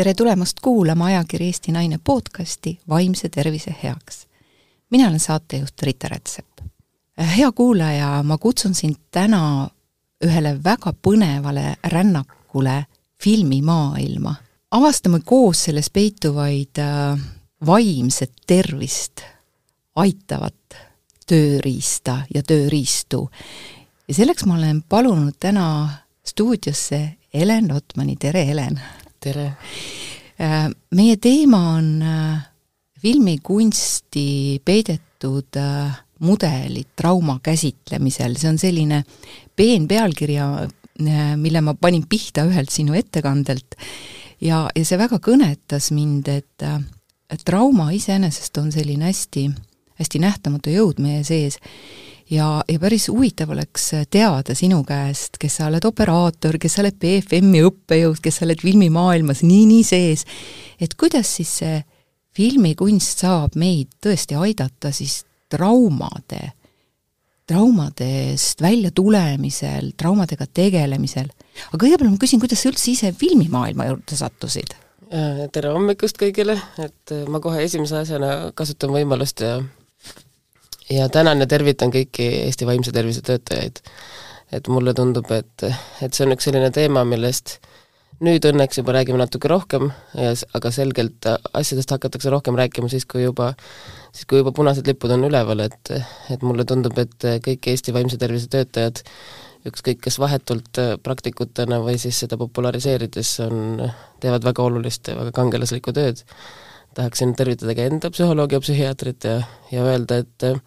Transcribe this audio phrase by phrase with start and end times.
[0.00, 4.26] tere tulemast kuulama ajakiri Eesti Naine podcasti Vaimse tervise heaks.
[4.90, 6.46] mina olen saatejuht Rita Rätsep.
[7.36, 9.68] hea kuulaja, ma kutsun sind täna
[10.24, 12.86] ühele väga põnevale rännakule
[13.22, 14.34] filmimaailma.
[14.70, 17.20] avastame koos selles peituvaid äh,
[17.66, 19.20] vaimset tervist
[19.96, 20.76] aitavat
[21.26, 23.30] tööriista ja tööriistu.
[24.08, 25.88] ja selleks ma olen palunud täna
[26.24, 28.80] stuudiosse Helen Otmani, tere Helen!
[29.20, 29.54] Tere!
[30.40, 32.38] Äh, meie teema on äh,
[33.00, 39.02] filmikunsti peidetud äh, mudelid trauma käsitlemisel, see on selline
[39.56, 40.46] peen pealkirja,
[41.40, 43.76] mille ma panin pihta ühelt sinu ettekandelt.
[44.44, 46.66] Ja, ja see väga kõnetas mind, et,
[47.48, 49.46] trauma iseenesest on selline hästi,
[49.96, 51.56] hästi nähtamatu jõud meie sees
[52.30, 56.98] ja, ja päris huvitav oleks teada sinu käest, kes sa oled operaator, kes sa oled
[57.00, 60.26] BFM-i õppejõud, kes sa oled filmimaailmas nii-nii sees,
[60.80, 61.80] et kuidas siis see
[62.36, 66.52] filmikunst saab meid tõesti aidata siis traumade,
[67.50, 71.26] traumadest väljatulemisel, traumadega tegelemisel.
[71.72, 74.76] aga kõigepealt ma küsin, kuidas sa üldse ise filmimaailma juurde sattusid?
[75.10, 79.56] Äh, tere hommikust kõigile, et äh, ma kohe esimese asjana kasutan võimalust ja
[80.90, 83.82] ja tänan ja tervitan kõiki Eesti vaimse tervise töötajaid.
[84.52, 85.62] et mulle tundub, et,
[86.02, 87.60] et see on üks selline teema, millest
[88.26, 89.92] nüüd õnneks juba räägime natuke rohkem,
[90.58, 93.52] aga selgelt asjadest hakatakse rohkem rääkima siis, kui juba,
[94.10, 95.92] siis kui juba punased lipud on üleval, et,
[96.34, 99.04] et mulle tundub, et kõik Eesti vaimse tervise töötajad,
[99.70, 103.86] ükskõik kas vahetult praktikutena või siis seda populariseerides on,
[104.20, 106.24] teevad väga olulist ja väga kangelaslikku tööd
[106.94, 110.58] tahaksin tervitada ka enda psühholoogi ja psühhiaatrit ja, ja öelda, et äh,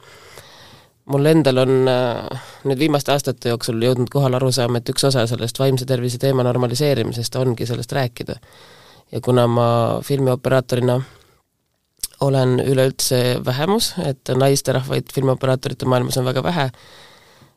[1.05, 5.59] mul endal on äh, nüüd viimaste aastate jooksul jõudnud kohale arusaam, et üks osa sellest
[5.59, 8.35] vaimse tervise teema normaliseerimisest ongi sellest rääkida.
[9.11, 9.67] ja kuna ma
[10.03, 11.01] filmioperaatorina
[12.21, 16.69] olen üleüldse vähemus, et naisterahvaid filmioperaatorite maailmas on väga vähe,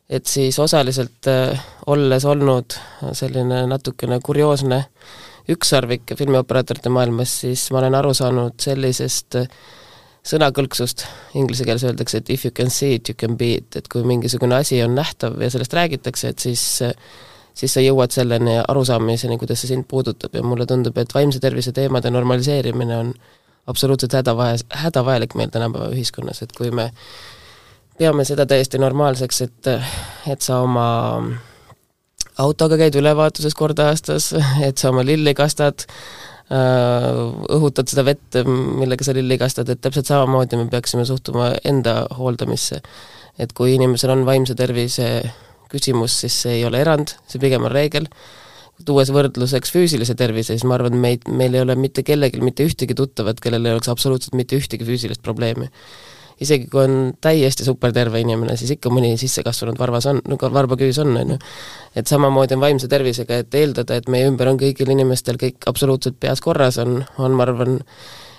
[0.09, 2.75] et siis osaliselt äh, olles olnud
[3.13, 9.47] selline natukene kurioosne äh, ükssarvik filmioperaatorite maailmas, siis ma olen aru saanud sellisest äh,
[10.27, 11.05] sõnakõlksust,
[11.39, 14.03] inglise keeles öeldakse, et if you can see it, you can be it, et kui
[14.03, 16.93] mingisugune asi on nähtav ja sellest räägitakse, et siis äh,
[17.57, 20.35] siis sa jõuad selleni arusaamiseni, kuidas see sind puudutab.
[20.37, 23.13] Ja mulle tundub, et vaimse tervise teemade normaliseerimine on
[23.67, 26.91] absoluutselt hädavaja, hädavajalik meil tänapäeva ühiskonnas, et kui me
[27.97, 29.71] peame seda täiesti normaalseks, et
[30.31, 30.87] et sa oma
[32.41, 34.31] autoga käid ülevaatuses kord aastas,
[34.67, 35.87] et sa oma lilli kastad,
[36.53, 37.11] äh,
[37.57, 42.81] õhutad seda vett, millega sa lilli kastad, et täpselt samamoodi me peaksime suhtuma enda hooldamisse.
[43.37, 45.05] et kui inimesel on vaimse tervise
[45.69, 48.07] küsimus, siis see ei ole erand, see pigem on reegel,
[48.85, 52.97] tuues võrdluseks füüsilise tervise, siis ma arvan, meid, meil ei ole mitte kellelgi mitte ühtegi
[52.97, 55.69] tuttavat, kellel ei oleks absoluutselt mitte ühtegi füüsilist probleemi
[56.41, 61.15] isegi kui on täiesti superterve inimene, siis ikka mõni sissekasvanud varvas on, nagu varbaküüs on,
[61.17, 61.39] on ju.
[61.95, 66.19] et samamoodi on vaimse tervisega, et eeldada, et meie ümber on kõigil inimestel kõik absoluutselt
[66.19, 67.79] peas korras, on, on, ma arvan,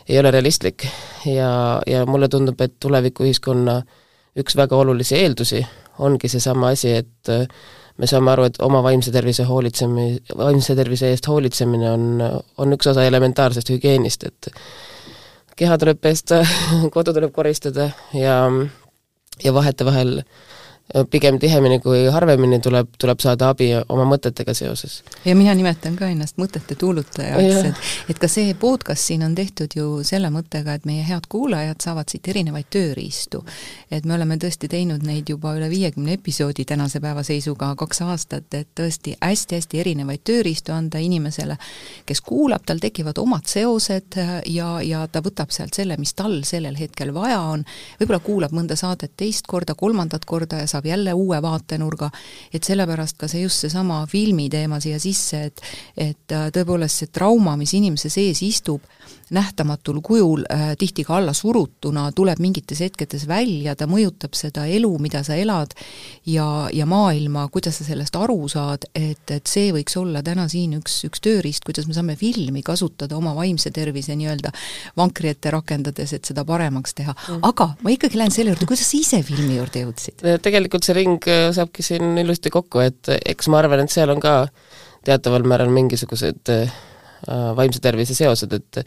[0.08, 0.86] ei ole realistlik.
[1.26, 1.50] ja,
[1.86, 3.82] ja mulle tundub, et tulevikuühiskonna
[4.38, 5.64] üks väga olulisi eeldusi
[5.98, 7.46] ongi seesama asi, et äh,
[7.98, 12.06] me saame aru, et oma vaimse tervise hoolitsemi-, vaimse tervise eest hoolitsemine on,
[12.62, 14.52] on üks osa elementaarsest hügieenist, et
[15.58, 16.42] keha tuleb pesta,
[16.94, 18.44] kodu tuleb koristada ja
[19.44, 20.22] ja vahetevahel
[21.10, 25.02] pigem tihemini kui harvemini tuleb, tuleb saada abi oma mõtetega seoses.
[25.24, 29.76] ja mina nimetan ka ennast mõtete tuulutajaks, et et ka see podcast siin on tehtud
[29.76, 33.44] ju selle mõttega, et meie head kuulajad saavad siit erinevaid tööriistu.
[33.90, 38.54] et me oleme tõesti teinud neid juba üle viiekümne episoodi tänase päeva seisuga kaks aastat,
[38.54, 41.58] et tõesti hästi-hästi erinevaid tööriistu anda inimesele,
[42.06, 44.16] kes kuulab, tal tekivad omad seosed
[44.46, 47.64] ja, ja ta võtab sealt selle, mis tal sellel hetkel vaja on,
[48.00, 52.10] võib-olla kuulab mõnda saadet teist korda, kolmandat korda ja saab saab jälle uue vaatenurga,
[52.54, 55.62] et sellepärast ka see just seesama filmi teema siia sisse, et
[55.96, 58.82] et äh, tõepoolest see trauma, mis inimese sees istub,
[59.34, 64.90] nähtamatul kujul äh,, tihti ka alla surutuna, tuleb mingites hetkedes välja, ta mõjutab seda elu,
[65.02, 65.74] mida sa elad,
[66.26, 70.78] ja, ja maailma, kuidas sa sellest aru saad, et, et see võiks olla täna siin
[70.78, 74.54] üks, üks tööriist, kuidas me saame filmi kasutada oma vaimse tervise nii-öelda
[74.96, 77.42] vankri ette rakendades, et seda paremaks teha mm..
[77.48, 80.24] aga ma ikkagi lähen selle juurde, kuidas sa ise filmi juurde jõudsid?
[80.44, 84.10] tegelikult tegelikult see ring äh, saabki siin ilusti kokku, et eks ma arvan, et seal
[84.12, 84.48] on ka
[85.06, 86.72] teataval määral mingisugused äh,
[87.26, 88.82] vaimse tervise seosed, et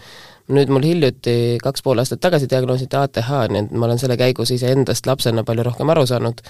[0.51, 4.53] nüüd mul hiljuti, kaks pool aastat tagasi diagnoositi ATH, nii et ma olen selle käigus
[4.55, 6.43] iseendast lapsena palju rohkem aru saanud.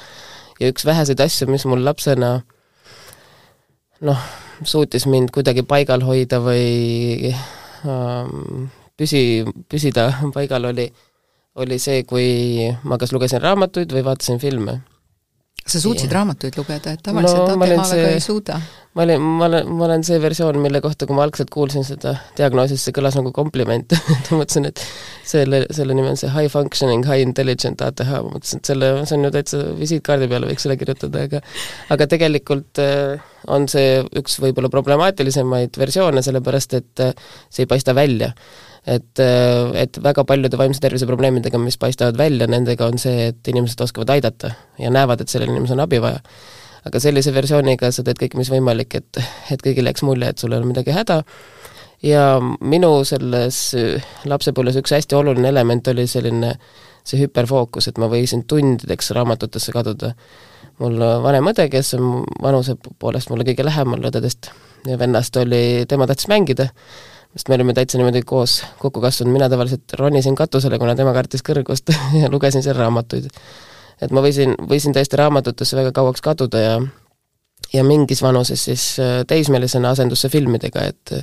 [0.61, 2.35] Ja üks väheseid asju, mis mul lapsena
[4.05, 4.27] noh,
[4.63, 7.33] suutis mind kuidagi paigal hoida või
[7.85, 10.87] ähm, püsi, püsida paigal, oli,
[11.61, 14.81] oli see, kui ma kas lugesin raamatuid või vaatasin filme
[15.67, 16.19] sa suutsid ja.
[16.19, 18.57] raamatuid lugeda, et tavaliselt no, ATH väga ei suuda?
[18.97, 22.15] ma olin, ma olen, ma olen see versioon, mille kohta, kui ma algselt kuulsin seda
[22.37, 23.93] diagnoosi, siis see kõlas nagu kompliment
[24.31, 24.81] ma mõtlesin, et
[25.27, 29.19] selle, selle nimi on see high functioning, high intelligent ATH, ma mõtlesin, et selle, see
[29.19, 31.43] on ju täitsa visiitkaardi peale võiks selle kirjutada, aga
[31.95, 37.15] aga tegelikult äh, on see üks võib-olla problemaatilisemaid versioone, sellepärast et äh,
[37.47, 38.33] see ei paista välja
[38.85, 43.47] et, äh, et väga paljude vaimse tervise probleemidega, mis paistavad välja, nendega on see, et
[43.53, 46.21] inimesed oskavad aidata ja näevad, et sellel inimesel on abi vaja.
[46.81, 49.17] aga sellise versiooniga sa teed kõik, mis võimalik, et,
[49.53, 51.19] et kõigile jääks mulje, et sul ei ole midagi häda,
[52.01, 53.59] ja minu selles
[54.25, 56.55] lapsepõlves üks hästi oluline element oli selline
[57.05, 60.15] see hüperfookus, et ma võisin tundideks raamatutesse kaduda.
[60.81, 64.49] mul vanem õde, kes on vanuse poolest mulle kõige lähemal õdedest
[64.89, 66.71] ja vennast, oli, tema tahtis mängida
[67.35, 71.45] sest me olime täitsa niimoodi koos kokku kasvanud, mina tavaliselt ronisin katusele, kuna tema kartis
[71.47, 73.29] kõrgust ja lugesin seal raamatuid.
[74.01, 76.75] et ma võisin, võisin tõesti raamatutesse väga kauaks kaduda ja
[77.73, 81.13] ja mingis vanuses siis äh, teismelisena asendus see filmidega, et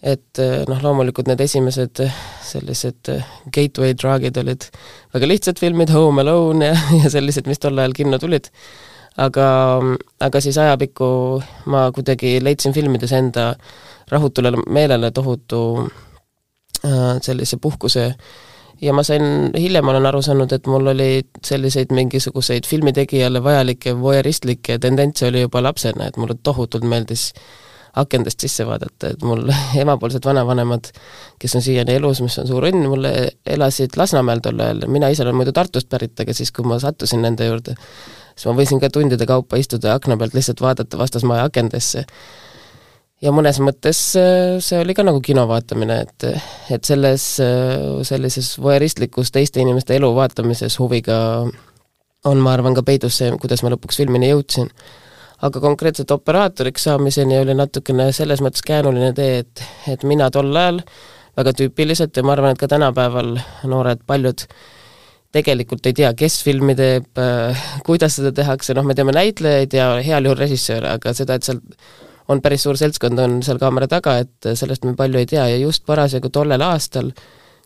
[0.00, 3.10] et äh, noh, loomulikult need esimesed äh, sellised
[3.52, 4.68] gateway drug'id olid
[5.14, 8.48] väga lihtsad filmid, Home Alone ja, ja sellised, mis tol ajal kinno tulid,
[9.20, 9.48] aga,
[10.22, 11.10] aga siis ajapikku
[11.72, 13.52] ma kuidagi leidsin filmides enda
[14.10, 15.90] rahutule meelele tohutu
[16.84, 18.14] äh, sellise puhkuse.
[18.80, 24.78] Ja ma sain, hiljem olen aru saanud, et mul oli selliseid mingisuguseid filmitegijale vajalikke voyeuristlikke
[24.78, 27.32] tendentse oli juba lapsena, et mulle tohutult meeldis
[28.00, 29.44] akendest sisse vaadata, et mul
[29.82, 30.88] emapoolsed vanavanemad,
[31.38, 33.12] kes on siiani elus, mis on suur õnn, mulle
[33.46, 37.20] elasid Lasnamäel tol ajal, mina ise olen muidu Tartust pärit, aga siis, kui ma sattusin
[37.26, 37.74] nende juurde,
[38.32, 42.06] siis ma võisin ka tundide kaupa istuda akna pealt lihtsalt vaadata vastasmaja akendesse
[43.20, 46.26] ja mõnes mõttes äh, see oli ka nagu kino vaatamine, et,
[46.72, 51.20] et selles äh, sellises voyeuristlikus teiste inimeste elu vaatamises huviga
[52.24, 54.68] on, ma arvan, ka peidus see, kuidas ma lõpuks filmini jõudsin.
[55.40, 60.82] aga konkreetselt operaatoriks saamiseni oli natukene selles mõttes käänuline tee, et, et mina tol ajal
[61.36, 63.38] väga tüüpiliselt ja ma arvan, et ka tänapäeval
[63.68, 64.44] noored paljud
[65.32, 69.92] tegelikult ei tea, kes filmi teeb, äh, kuidas seda tehakse, noh, me teame näitlejaid ja
[70.04, 71.60] heal juhul režissööre, aga seda, et seal
[72.30, 75.60] on päris suur seltskond, on seal kaamera taga, et sellest me palju ei tea ja
[75.60, 77.10] just parasjagu tollel aastal,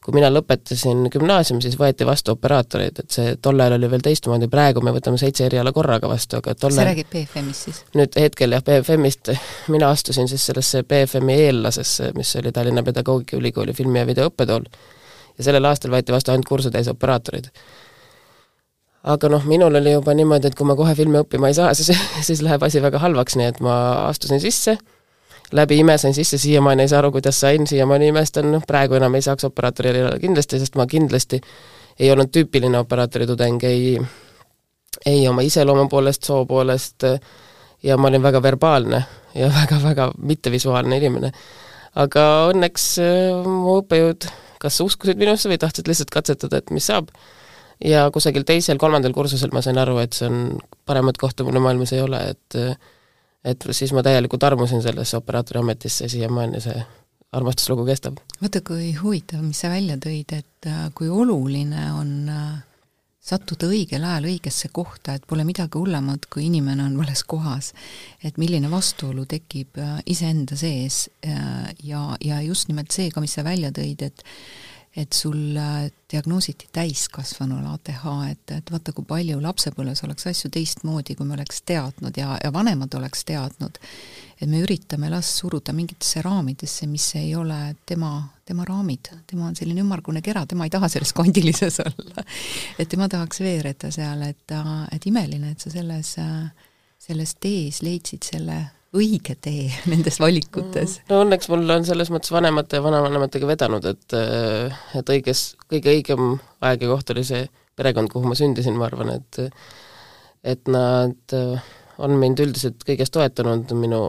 [0.05, 4.49] kui mina lõpetasin gümnaasiumi, siis võeti vastu operaatoreid, et see tol ajal oli veel teistmoodi,
[4.53, 7.79] praegu me võtame seitse eriala korraga vastu, aga tollal sa räägid BFM-ist siis?
[7.97, 9.33] nüüd hetkel jah, BFM-ist,
[9.73, 14.69] mina astusin siis sellesse BFM-i eellasesse, mis oli Tallinna Pedagoogikaülikooli filmi- ja videoõppetool,
[15.39, 17.49] ja sellel aastal võeti vastu ainult kursutäis operaatoreid
[19.05, 21.93] aga noh, minul oli juba niimoodi, et kui ma kohe filmi õppima ei saa, siis,
[22.29, 23.77] siis läheb asi väga halvaks, nii et ma
[24.09, 24.77] astusin sisse,
[25.55, 29.15] läbi ime sain sisse, siiamaani ei saa aru, kuidas sain, siiamaani imestan, noh praegu enam
[29.15, 31.41] ei saaks operaatori erialale kindlasti, sest ma kindlasti
[32.01, 33.99] ei olnud tüüpiline operaatori tudeng, ei
[35.07, 37.05] ei oma iseloomu poolest, soo poolest
[37.83, 39.03] ja ma olin väga verbaalne
[39.35, 41.33] ja väga-väga mittevisuaalne inimene.
[41.95, 44.27] aga õnneks äh, mu õppejõud
[44.59, 47.11] kas uskusid minusse või tahtsid lihtsalt katsetada, et mis saab
[47.85, 52.05] ja kusagil teisel-kolmandal kursusel ma sain aru, et see on, paremat kohta mul maailmas ei
[52.05, 52.61] ole, et
[53.45, 56.79] et siis ma täielikult armusin sellesse operaatori ametisse siiamaani see
[57.35, 58.21] armastuslugu kestab.
[58.43, 62.47] vaata, kui huvitav, mis sa välja tõid, et äh, kui oluline on äh,
[63.25, 67.73] sattuda õigel ajal õigesse kohta, et pole midagi hullemat, kui inimene on vales kohas.
[68.23, 71.09] et milline vastuolu tekib äh, iseenda sees
[71.83, 74.25] ja, ja just nimelt see ka, mis sa välja tõid, et
[74.97, 81.17] et sul äh, diagnoositi täiskasvanule ATH, et, et vaata, kui palju lapsepõlves oleks asju teistmoodi,
[81.19, 83.81] kui me oleks teadnud ja, ja vanemad oleks teadnud,
[84.39, 88.13] et me üritame last suruda mingitesse raamidesse, mis ei ole tema,
[88.47, 92.25] tema raamid, tema on selline ümmargune kera, tema ei taha selles kandilises olla.
[92.79, 94.63] et tema tahaks veereda seal, et ta,
[94.95, 96.15] et imeline, et sa selles,
[97.03, 98.63] selles tees leidsid selle
[98.95, 101.01] õige tee nendes valikutes?
[101.11, 104.19] no õnneks mul on selles mõttes vanemate ja vanavanematega vedanud, et
[105.01, 109.17] et õiges, kõige õigem aeg ja koht oli see perekond, kuhu ma sündisin, ma arvan,
[109.19, 109.43] et
[110.45, 111.37] et nad
[112.05, 114.01] on mind üldiselt kõiges toetanud minu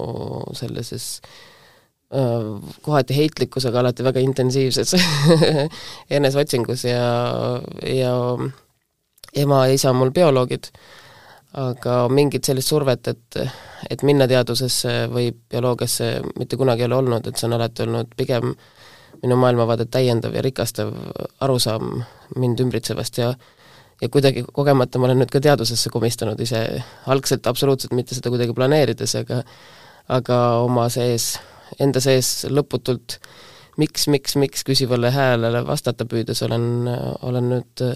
[0.57, 1.19] sellises
[2.85, 4.93] kohati heitlikus, aga alati väga intensiivses
[6.17, 7.07] eneseotsingus ja,
[7.81, 8.13] ja
[9.35, 10.69] ema ja isa on mul bioloogid
[11.55, 13.37] aga mingit sellist survet, et,
[13.89, 16.09] et minna teadusesse või bioloogiasse
[16.39, 18.51] mitte kunagi ei ole olnud, et see on alati olnud pigem
[19.21, 20.91] minu maailmavaadet täiendav ja rikastav
[21.45, 22.01] arusaam
[22.35, 23.33] mind ümbritsevast ja
[24.01, 26.59] ja kuidagi kogemata ma olen nüüd ka teadusesse komistanud ise,
[27.07, 29.41] algselt absoluutselt mitte seda kuidagi planeerides, aga
[30.11, 31.37] aga oma sees,
[31.79, 33.19] enda sees lõputult
[33.81, 36.67] miks, miks, miks küsivale häälele vastata püüdes olen,
[37.23, 37.95] olen nüüd äh,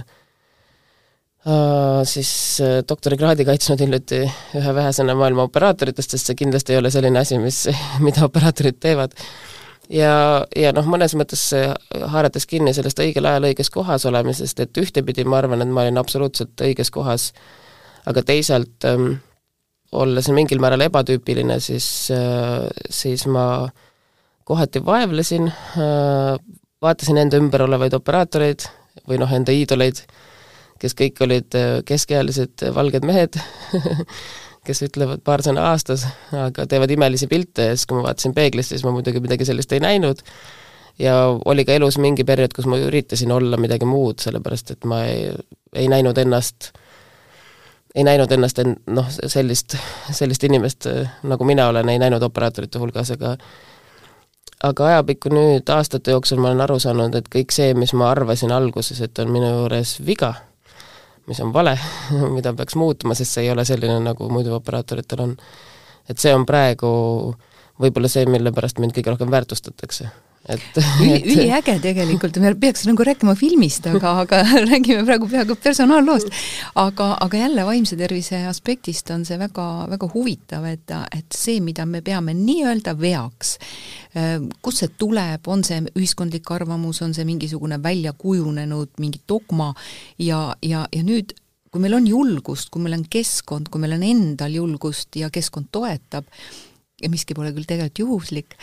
[2.10, 2.32] siis
[2.64, 4.24] äh, doktorikraadi kaitsnud hiljuti
[4.60, 7.62] ühe vähesena maailma operaatoritest, sest see kindlasti ei ole selline asi, mis,
[8.06, 9.16] mida operaatorid teevad.
[9.90, 10.12] ja,
[10.56, 11.48] ja noh, mõnes mõttes
[12.14, 15.98] haarates kinni sellest õigel ajal õiges kohas olemisest, et ühtepidi ma arvan, et ma olin
[16.02, 17.32] absoluutselt õiges kohas,
[18.10, 19.18] aga teisalt ähm,
[19.92, 23.70] olles mingil määral ebatüüpiline, siis, äh, siis ma
[24.50, 26.38] kohati vaevlesin, äh,
[26.82, 28.68] vaatasin enda ümber olevaid operaatoreid
[29.10, 30.04] või noh, enda iidoleid,
[30.80, 33.40] kes kõik olid äh, keskealised valged mehed
[34.70, 36.06] kes ütlevad paar sõna aastas,
[36.36, 39.72] aga teevad imelisi pilte ja siis, kui ma vaatasin peeglisse, siis ma muidugi midagi sellist
[39.74, 40.22] ei näinud.
[41.00, 41.16] Ja
[41.48, 45.30] oli ka elus mingi periood, kus ma üritasin olla midagi muud, sellepärast et ma ei,
[45.80, 46.74] ei näinud ennast,
[47.96, 49.78] ei näinud ennast en-, noh, sellist,
[50.12, 50.90] sellist inimest,
[51.24, 53.38] nagu mina olen, ei näinud operaatorite hulgas, aga
[54.68, 58.52] aga ajapikku nüüd aastate jooksul ma olen aru saanud, et kõik see, mis ma arvasin
[58.52, 60.34] alguses, et on minu juures viga,
[61.28, 61.76] mis on vale
[62.36, 65.36] mida peaks muutma, sest see ei ole selline, nagu muidu operaatoritel on.
[66.10, 66.90] et see on praegu
[67.80, 70.10] võib-olla see, mille pärast mind kõige rohkem väärtustatakse
[70.50, 74.42] et Üli, üliäge tegelikult, me peaks nagu rääkima filmist, aga, aga
[74.72, 76.32] räägime praegu peaaegu personaalloost.
[76.76, 81.86] aga, aga jälle vaimse tervise aspektist on see väga, väga huvitav, et, et see, mida
[81.86, 83.58] me peame nii-öelda veaks,
[84.66, 89.74] kust see tuleb, on see ühiskondlik arvamus, on see mingisugune välja kujunenud mingi dogma
[90.18, 91.36] ja, ja, ja nüüd
[91.70, 95.70] kui meil on julgust, kui meil on keskkond, kui meil on endal julgust ja keskkond
[95.72, 96.26] toetab,
[97.00, 98.56] ja miski pole küll tegelikult juhuslik,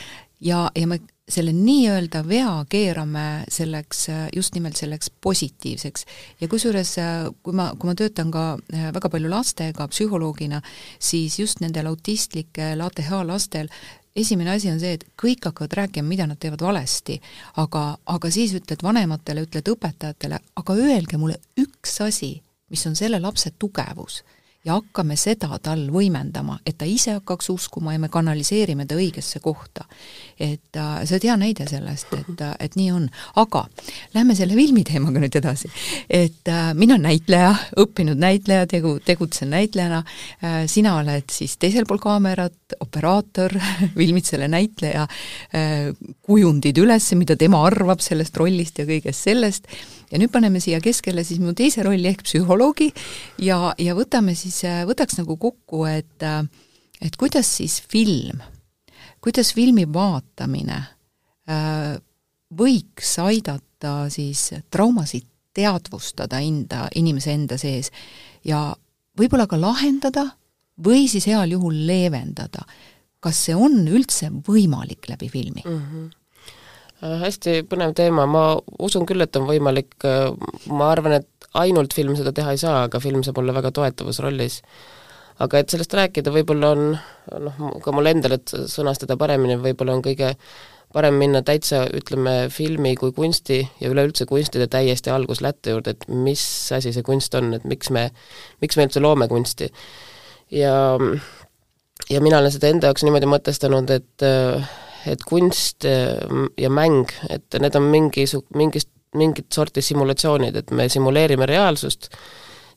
[0.43, 4.07] ja, ja me selle nii-öelda vea keerame selleks,
[4.37, 6.07] just nimelt selleks positiivseks.
[6.41, 6.95] ja kusjuures,
[7.43, 10.63] kui ma, kui ma töötan ka äh, väga palju lastega psühholoogina,
[10.99, 13.71] siis just nendel autistlikel ATH lastel
[14.17, 17.19] esimene asi on see, et kõik hakkavad rääkima, mida nad teevad valesti,
[17.61, 22.37] aga, aga siis ütled vanematele, ütled õpetajatele, aga öelge mulle üks asi,
[22.71, 24.23] mis on selle lapse tugevus
[24.67, 29.41] ja hakkame seda tal võimendama, et ta ise hakkaks uskuma ja me kanaliseerime ta õigesse
[29.43, 29.85] kohta.
[30.41, 33.09] et äh, see on hea näide sellest, et, äh, et nii on.
[33.37, 33.67] aga
[34.15, 35.71] lähme selle filmi teemaga nüüd edasi.
[36.11, 41.87] et äh, mina olen näitleja, õppinud näitleja, tegu, tegutsen näitlejana äh,, sina oled siis teisel
[41.87, 43.55] pool kaamerat, operaator
[43.99, 45.93] filmid selle näitleja äh,
[46.27, 49.71] kujundid üles, mida tema arvab sellest rollist ja kõigest sellest
[50.11, 52.91] ja nüüd paneme siia keskele siis mu teise rolli ehk psühholoogi
[53.43, 56.27] ja, ja võtame siis, võtaks nagu kokku, et
[57.03, 58.41] et kuidas siis film,
[59.21, 60.79] kuidas filmi vaatamine
[61.51, 61.97] äh,
[62.57, 67.91] võiks aidata siis traumasid teadvustada enda, inimese enda sees
[68.45, 68.69] ja
[69.17, 70.29] võib-olla ka lahendada
[70.85, 72.67] või siis heal juhul leevendada.
[73.21, 75.83] kas see on üldse võimalik läbi filmi mm?
[75.83, 76.26] -hmm Äh,
[77.01, 78.45] hästi põnev teema, ma
[78.83, 80.31] usun küll, et on võimalik, äh,
[80.73, 84.21] ma arvan, et ainult film seda teha ei saa, aga film saab olla väga toetavas
[84.25, 84.63] rollis.
[85.39, 86.85] aga et sellest rääkida, võib-olla on
[87.45, 90.31] noh, ka mul endal, et sõnastada paremini, võib-olla on kõige
[90.97, 96.41] parem minna täitsa, ütleme, filmi kui kunsti ja üleüldse kunstide täiesti alguslätte juurde, et mis
[96.73, 98.07] asi see kunst on, et miks me,
[98.65, 99.69] miks me üldse loome kunsti.
[100.51, 100.97] ja
[102.11, 104.73] ja mina olen seda enda jaoks niimoodi mõtestanud, et äh,
[105.07, 106.17] et kunst äh,
[106.59, 112.11] ja mäng, et need on mingisu-, mingist, mingit sorti simulatsioonid, et me simuleerime reaalsust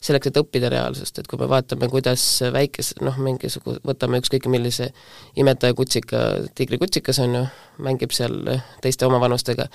[0.00, 2.22] selleks, et õppida reaalsust, et kui me vaatame, kuidas
[2.54, 4.90] väikes, noh, mingisugu-, võtame ükskõik millise
[5.40, 6.22] imetaja kutsika,
[6.56, 7.42] tiigrikutsikas on ju,
[7.84, 8.38] mängib seal
[8.80, 9.68] teiste omavanustega,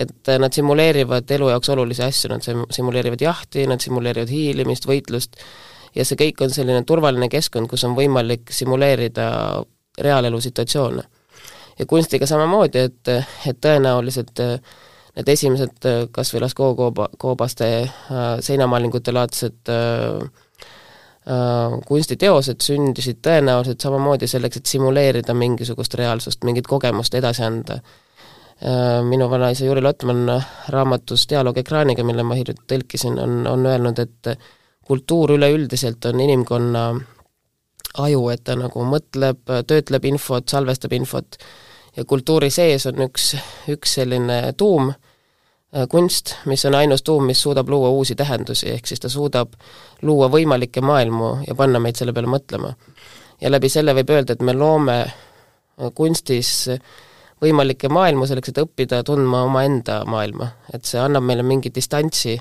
[0.00, 5.36] et nad simuleerivad elu jaoks olulisi asju, nad simuleerivad jahti, nad simuleerivad hiilimist, võitlust,
[5.96, 9.28] ja see kõik on selline turvaline keskkond, kus on võimalik simuleerida
[10.00, 11.04] reaalelu situatsioone
[11.78, 13.08] ja kunstiga samamoodi, et,
[13.48, 14.56] et tõenäoliselt äh,
[15.16, 19.76] need esimesed äh, kas või Lascaux kooba, koobaste äh, seinamaalingute laadsed
[21.88, 27.80] kunstiteosed sündisid tõenäoliselt samamoodi selleks, et simuleerida mingisugust reaalsust, mingit kogemust edasi anda.
[29.02, 30.30] Minu vanaisa Juri Lotman
[30.70, 34.30] raamatus Dialoog ekraaniga, mille ma hiljuti tõlkisin, on, on öelnud, et
[34.86, 36.84] kultuur üleüldiselt on inimkonna
[37.98, 41.38] aju, et ta nagu mõtleb, töötleb infot, salvestab infot
[41.96, 43.32] ja kultuuri sees on üks,
[43.72, 48.86] üks selline tuum, äh, kunst, mis on ainus tuum, mis suudab luua uusi tähendusi, ehk
[48.86, 49.56] siis ta suudab
[50.02, 52.74] luua võimalikke maailmu ja panna meid selle peale mõtlema.
[53.40, 56.68] ja läbi selle võib öelda, et me loome äh, kunstis
[57.42, 62.38] võimalikke maailmu selleks, et õppida tundma omaenda maailma, et see annab meile mingi distantsi,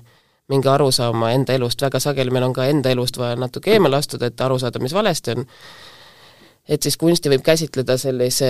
[0.52, 4.30] mingi arusaama enda elust, väga sageli meil on ka enda elust vaja natuke eemale astuda,
[4.30, 5.46] et aru saada, mis valesti on,
[6.70, 8.50] et siis kunsti võib käsitleda sellise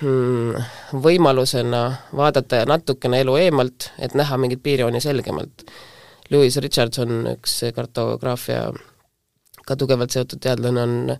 [0.00, 0.54] hmm,
[1.02, 1.82] võimalusena
[2.16, 5.66] vaadata natukene elu eemalt, et näha mingit piirjooni selgemalt.
[6.30, 8.66] Lewis Richardson, üks kartograafia
[9.66, 11.14] ka tugevalt seotud teadlane, on,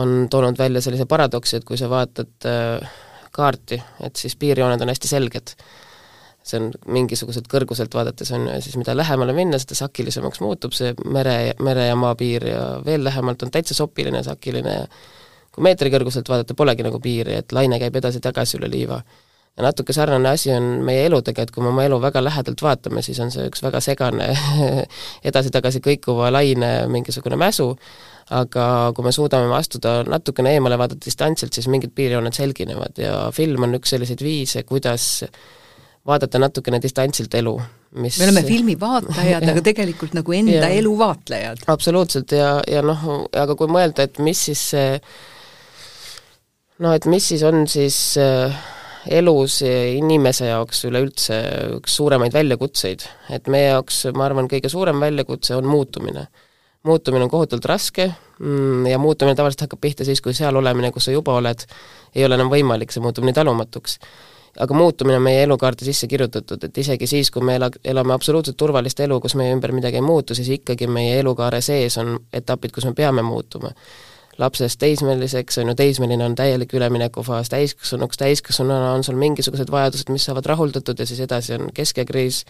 [0.00, 2.96] on toonud välja sellise paradoksi, et kui sa vaatad äh,
[3.32, 5.54] kaarti, et siis piirjooned on hästi selged
[6.46, 11.54] see on mingisugused kõrguselt vaadates on siis mida lähemale minna, seda sakilisemaks muutub see mere,
[11.64, 14.84] mere ja maapiir ja veel lähemalt on täitsa sopiline sakiline ja
[15.58, 19.02] kui meetri kõrguselt vaadata, polegi nagu piiri, et laine käib edasi-tagasi üle liiva.
[19.58, 23.02] ja natuke sarnane asi on meie eludega, et kui me oma elu väga lähedalt vaatame,
[23.02, 24.28] siis on see üks väga segane
[25.30, 27.72] edasi-tagasi kõikuva laine mingisugune mäsu,
[28.30, 33.66] aga kui me suudame astuda natukene eemale, vaadata distantsilt, siis mingid piirjooned selginevad ja film
[33.66, 35.24] on üks selliseid viise, kuidas
[36.06, 37.54] vaadata natukene distantsilt elu,
[38.02, 41.66] mis me oleme filmi vaatajad aga tegelikult nagu enda ja, elu vaatlejad.
[41.66, 44.98] absoluutselt ja, ja noh, aga kui mõelda, et mis siis see
[46.84, 48.58] no et mis siis on siis äh,
[49.08, 51.38] elus inimese jaoks üleüldse
[51.78, 56.26] üks suuremaid väljakutseid, et meie jaoks, ma arvan, kõige suurem väljakutse on muutumine.
[56.88, 61.08] Muutumine on kohutavalt raske mm, ja muutumine tavaliselt hakkab pihta siis, kui seal olemine, kus
[61.08, 61.62] sa juba oled,
[62.16, 63.98] ei ole enam võimalik, see muutub nii talumatuks
[64.58, 68.56] aga muutumine on meie elukaarte sisse kirjutatud, et isegi siis, kui me ela, elame absoluutselt
[68.58, 72.74] turvalist elu, kus meie ümber midagi ei muutu, siis ikkagi meie elukaare sees on etapid,
[72.74, 73.74] kus me peame muutuma.
[74.38, 80.28] lapsest teismeliseks, on ju, teismeline on täielik üleminekufaas, täiskasvanuks, täiskasvanuna on sul mingisugused vajadused, mis
[80.28, 82.44] saavad rahuldatud ja siis edasi on keskeakriis,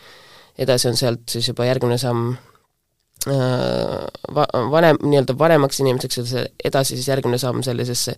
[0.58, 2.34] edasi on sealt siis juba järgmine samm
[3.26, 8.16] va-, vanem, nii-öelda vanemaks inimeseks ja see edasi siis järgmine samm sellisesse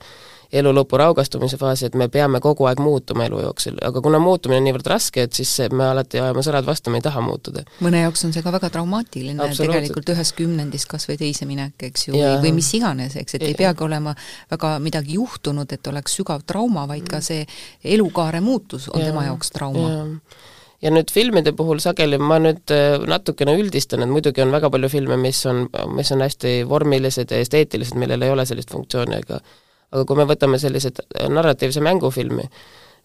[0.53, 4.59] elu lõpu raugastumise faasi, et me peame kogu aeg muutuma elu jooksul, aga kuna muutumine
[4.59, 7.63] on niivõrd raske, et siis me alati ajame sõrad vastu, me ei taha muutuda.
[7.87, 12.09] mõne jaoks on see ka väga traumaatiline, tegelikult ühest kümnendist kas või teise minek, eks
[12.09, 14.15] ju, või, või mis iganes, eks, et ei peagi olema
[14.51, 17.47] väga midagi juhtunud, et oleks sügav trauma, vaid ka see
[17.85, 19.91] elukaare muutus on ja, tema jaoks trauma.
[19.91, 20.49] Ja
[20.89, 25.21] nüüd filmide puhul sageli ma nüüd äh, natukene üldistan, et muidugi on väga palju filme,
[25.21, 29.43] mis on, mis on hästi vormilised ja esteetilised, millel ei ole sellist funktsiooni, aga
[29.91, 32.47] aga kui me võtame sellised äh, narratiivse mängufilmi,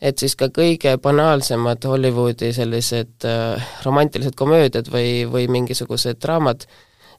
[0.06, 6.68] et siis ka kõige banaalsemad Hollywoodi sellised äh, romantilised komöödiad või, või mingisugused draamad,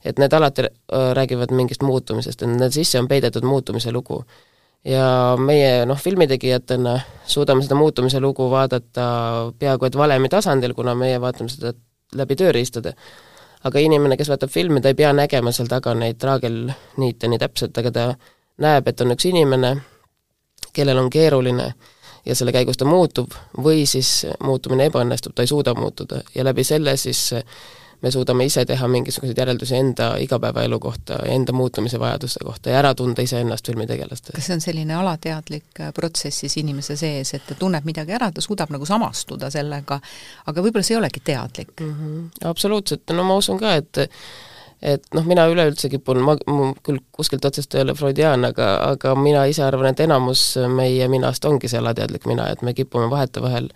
[0.07, 4.23] et need alati äh, räägivad mingist muutumisest, et nende sisse on peidetud muutumise lugu.
[4.87, 9.07] Ja meie noh, filmitegijatena suudame seda muutumise lugu vaadata
[9.59, 11.73] peaaegu et valemi tasandil, kuna meie vaatame seda
[12.15, 12.95] läbi tööriistade.
[13.67, 17.79] aga inimene, kes vaatab filmi, ta ei pea nägema seal taga neid traagelniite nii täpselt,
[17.79, 18.05] aga ta
[18.63, 19.73] näeb, et on üks inimene,
[20.73, 21.73] kellel on keeruline
[22.27, 26.65] ja selle käigus ta muutub, või siis muutumine ebaõnnestub, ta ei suuda muutuda ja läbi
[26.65, 27.33] selle siis
[28.03, 32.95] me suudame ise teha mingisuguseid järeldusi enda igapäevaelu kohta, enda muutumise vajaduste kohta ja ära
[32.95, 34.35] tunda iseennast filmitegelastest.
[34.37, 38.31] kas see on selline alateadlik äh, protsess siis inimese sees, et ta tunneb midagi ära,
[38.33, 40.01] ta suudab nagu samastuda sellega,
[40.47, 41.95] aga võib-olla see ei olegi teadlik mm?
[41.95, 42.51] -hmm.
[42.51, 44.07] absoluutselt, no ma usun ka, et
[44.83, 49.15] et noh, mina üleüldse kipun, ma, ma küll kuskilt otsast ei ole freudiaan, aga, aga
[49.15, 53.71] mina ise arvan, et enamus meie minast ongi see alateadlik mina, et me kipume vahetevahel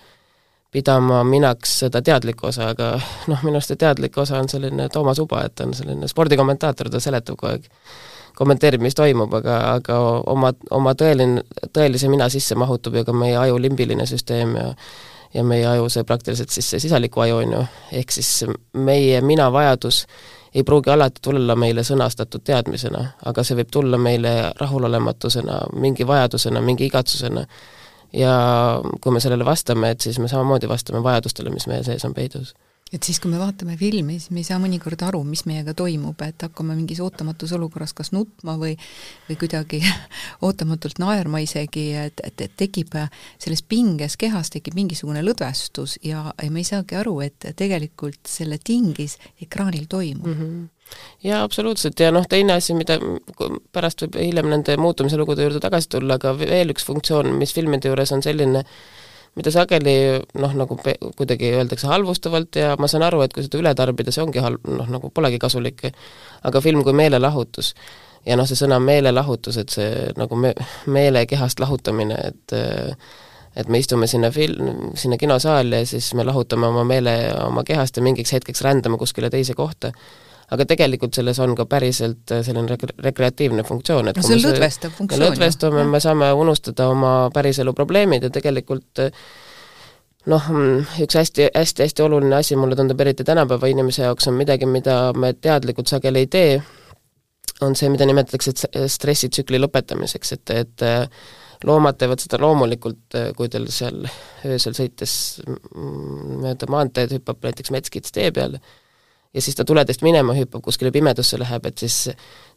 [0.71, 2.93] pidama minaks seda teadlikku osa, aga
[3.31, 6.91] noh, minu arust see teadlik osa on selline Toomas Uba, et ta on selline spordikommentaator,
[6.91, 7.71] ta seletab kogu aeg,
[8.39, 10.01] kommenteerib, mis toimub, aga, aga
[10.33, 11.43] oma, oma tõeline,
[11.77, 14.75] tõelise mina sisse mahutub ju ka meie aju limbiline süsteem ja
[15.35, 17.63] ja meie aju, see praktiliselt siis see sisaliku aju, on ju,
[18.01, 20.05] ehk siis meie mina vajadus
[20.55, 26.61] ei pruugi alati tulla meile sõnastatud teadmisena, aga see võib tulla meile rahulolematusena, mingi vajadusena,
[26.61, 27.45] mingi igatsusena.
[28.13, 28.33] Ja
[29.01, 32.55] kui me sellele vastame, et siis me samamoodi vastame vajadustele, mis meie sees on peidus
[32.91, 36.19] et siis, kui me vaatame filmi, siis me ei saa mõnikord aru, mis meiega toimub,
[36.27, 38.75] et hakkame mingis ootamatus olukorras kas nutma või
[39.29, 39.81] või kuidagi
[40.47, 42.97] ootamatult naerma isegi, et, et, et tekib
[43.39, 48.59] selles pinges kehas tekib mingisugune lõdvestus ja, ja me ei saagi aru, et tegelikult selle
[48.59, 50.43] tingis ekraanil toimub mm.
[50.43, 50.69] -hmm
[51.25, 52.99] jaa, absoluutselt, ja noh, teine asi, mida
[53.73, 57.91] pärast võib hiljem nende muutumise lugude juurde tagasi tulla, aga veel üks funktsioon, mis filmide
[57.91, 58.65] juures on selline,
[59.39, 59.95] mida sageli
[60.43, 64.25] noh, nagu kuidagi öeldakse halvustavalt ja ma saan aru, et kui seda üle tarbida, see
[64.25, 65.91] ongi halb, noh nagu polegi kasulik,
[66.49, 67.75] aga film kui meelelahutus.
[68.27, 72.57] ja noh, see sõna meelelahutus, et see nagu me-, meele kehast lahutamine, et
[73.59, 74.61] et me istume sinna fil-,
[74.95, 79.31] sinna kinosaali ja siis me lahutame oma meele oma kehast ja mingiks hetkeks rändame kuskile
[79.31, 79.91] teise kohta
[80.55, 84.45] aga tegelikult selles on ka päriselt äh, selline rek-, rekreatiivne funktsioon, et no see on
[84.49, 85.23] lõdvestav funktsioon.
[85.27, 89.15] lõdvestume, me saame unustada oma päriselu probleemid ja tegelikult äh,
[90.31, 94.39] noh, mm, üks hästi, hästi, hästi oluline asi, mulle tundub eriti tänapäeva inimese jaoks, on
[94.41, 96.59] midagi, mida me teadlikult sageli ei tee,
[97.65, 100.85] on see, mida nimetatakse stressitsükli lõpetamiseks, et, et
[101.69, 104.07] loomad teevad seda loomulikult, kui teil seal
[104.49, 105.15] öösel sõites
[105.75, 108.57] mööda maanteed hüppab näiteks metskits tee peal
[109.35, 112.11] ja siis ta tuledest minema hüppab, kuskile pimedusse läheb, et siis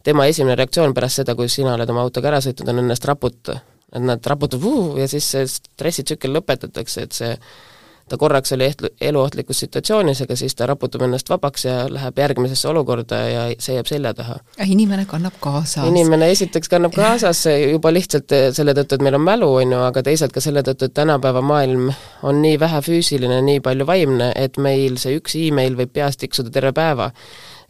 [0.03, 3.61] tema esimene reaktsioon pärast seda, kui sina oled oma autoga ära sõitnud, on ennast raputada.
[3.93, 7.35] et nad raputavad ja siis see stressitsükkel lõpetatakse, et see
[8.09, 12.67] ta korraks oli eht-, eluohtlikus situatsioonis, aga siis ta raputab ennast vabaks ja läheb järgmisesse
[12.69, 14.37] olukorda ja see jääb selja taha.
[14.65, 15.87] inimene kannab kaasas.
[15.87, 20.03] inimene esiteks kannab kaasas juba lihtsalt selle tõttu, et meil on mälu, on ju, aga
[20.03, 21.89] teisalt ka selle tõttu, et tänapäeva maailm
[22.23, 26.53] on nii vähe füüsiline, nii palju vaimne, et meil see üks email võib peast tiksuda
[26.53, 27.11] terve päeva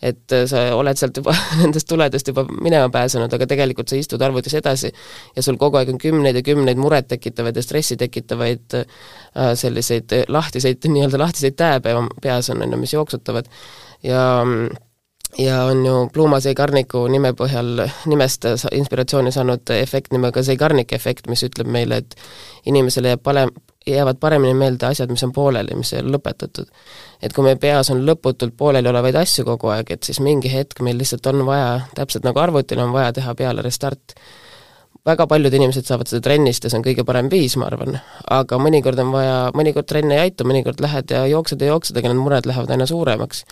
[0.04, 4.22] et äh, sa oled sealt juba nendest tuledest juba minema pääsenud, aga tegelikult sa istud
[4.22, 4.92] arvutis edasi
[5.36, 10.84] ja sul kogu aeg on kümneid ja kümneid murettekitavaid ja stressi tekitavaid äh, selliseid lahtiseid,
[10.94, 13.48] nii-öelda lahtiseid tääbe peas on, on ju, mis jooksutavad.
[14.04, 14.24] Ja
[15.38, 21.46] ja on ju Bluma Zeigarniku nime põhjal, nimest inspiratsiooni saanud efekt nimega Zeigarnik efekt, mis
[21.48, 22.18] ütleb meile, et
[22.70, 23.48] inimesele jääb pale,
[23.88, 26.68] jäävad paremini meelde asjad, mis on pooleli, mis ei ole lõpetatud.
[27.22, 30.98] et kui meie peas on lõputult pooleliolevaid asju kogu aeg, et siis mingi hetk meil
[30.98, 34.16] lihtsalt on vaja, täpselt nagu arvutil on vaja teha peale restart.
[35.06, 38.00] väga paljud inimesed saavad seda trennist ja see on kõige parem viis, ma arvan,
[38.32, 42.12] aga mõnikord on vaja, mõnikord trenn ei aita, mõnikord lähed ja jooksed ja jooksed, aga
[42.12, 43.44] need mured lähevad aina suuremaks.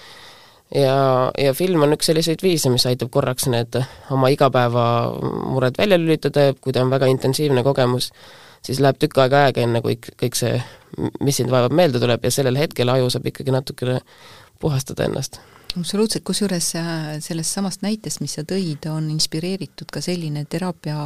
[0.76, 6.54] ja, ja film on üks selliseid viise, mis aitab korraks need oma igapäevamured välja lülitada,
[6.62, 8.12] kui ta on väga intensiivne kogemus
[8.66, 10.60] siis läheb tükk aega aega, enne kui kõik see,
[11.24, 14.02] mis sind vaevab, meelde tuleb ja sellel hetkel aju saab ikkagi natukene
[14.62, 15.42] puhastada ennast
[15.78, 20.98] absoluutselt, kusjuures äh, sellest samast näitest, mis sa tõid, on inspireeritud ka selline teraapia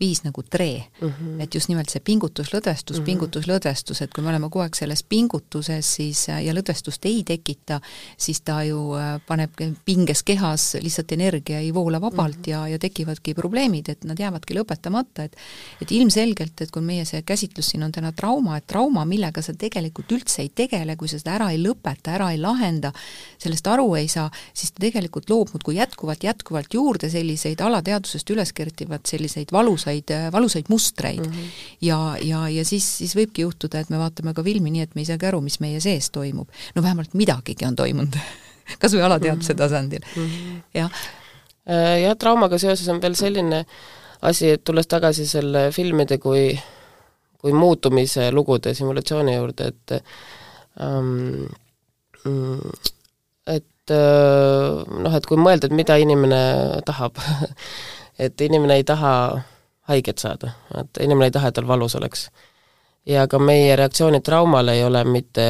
[0.00, 1.08] viis nagu tree mm.
[1.08, 1.42] -hmm.
[1.42, 3.06] et just nimelt see pingutuslõdvestus mm, -hmm.
[3.06, 7.80] pingutuslõdvestus, et kui me oleme kogu aeg selles pingutuses, siis äh, ja lõdvestust ei tekita,
[8.16, 9.50] siis ta ju äh, paneb
[9.84, 12.50] pinges kehas lihtsalt energia ei voola vabalt mm -hmm.
[12.50, 15.36] ja, ja tekivadki probleemid, et nad jäävadki lõpetamata, et
[15.80, 19.54] et ilmselgelt, et kui meie see käsitlus siin on täna trauma, et trauma, millega sa
[19.54, 22.92] tegelikult üldse ei tegele, kui sa seda ära ei lõpeta, ära ei lahenda,
[23.38, 28.52] sellest aru ei saa, siis ta tegelikult loob muudkui jätkuvalt, jätkuvalt juurde selliseid alateadvusest üles
[28.56, 31.32] kertivad selliseid valusaid, valusaid mustreid mm.
[31.32, 31.66] -hmm.
[31.80, 35.04] ja, ja, ja siis, siis võibki juhtuda, et me vaatame ka filmi nii, et me
[35.04, 36.48] ei saagi aru, mis meie sees toimub.
[36.74, 38.18] no vähemalt midagigi on toimunud
[38.80, 39.58] kas või alateadvuse -hmm.
[39.58, 40.62] tasandil mm, -hmm.
[40.74, 41.04] jah.
[42.02, 43.64] Jah, traumaga seoses on veel selline
[44.22, 46.58] asi, et tulles tagasi selle filmide kui
[47.44, 49.92] kui muutumise lugude simulatsiooni juurde, et
[50.80, 51.44] ähm,
[52.24, 52.70] mm,
[53.52, 56.40] et noh, et kui mõelda, et mida inimene
[56.86, 57.20] tahab
[58.18, 59.14] et inimene ei taha
[59.88, 62.28] haiget saada, et inimene ei taha, et tal valus oleks.
[63.06, 65.42] ja ka meie reaktsioonid traumale ei ole mitte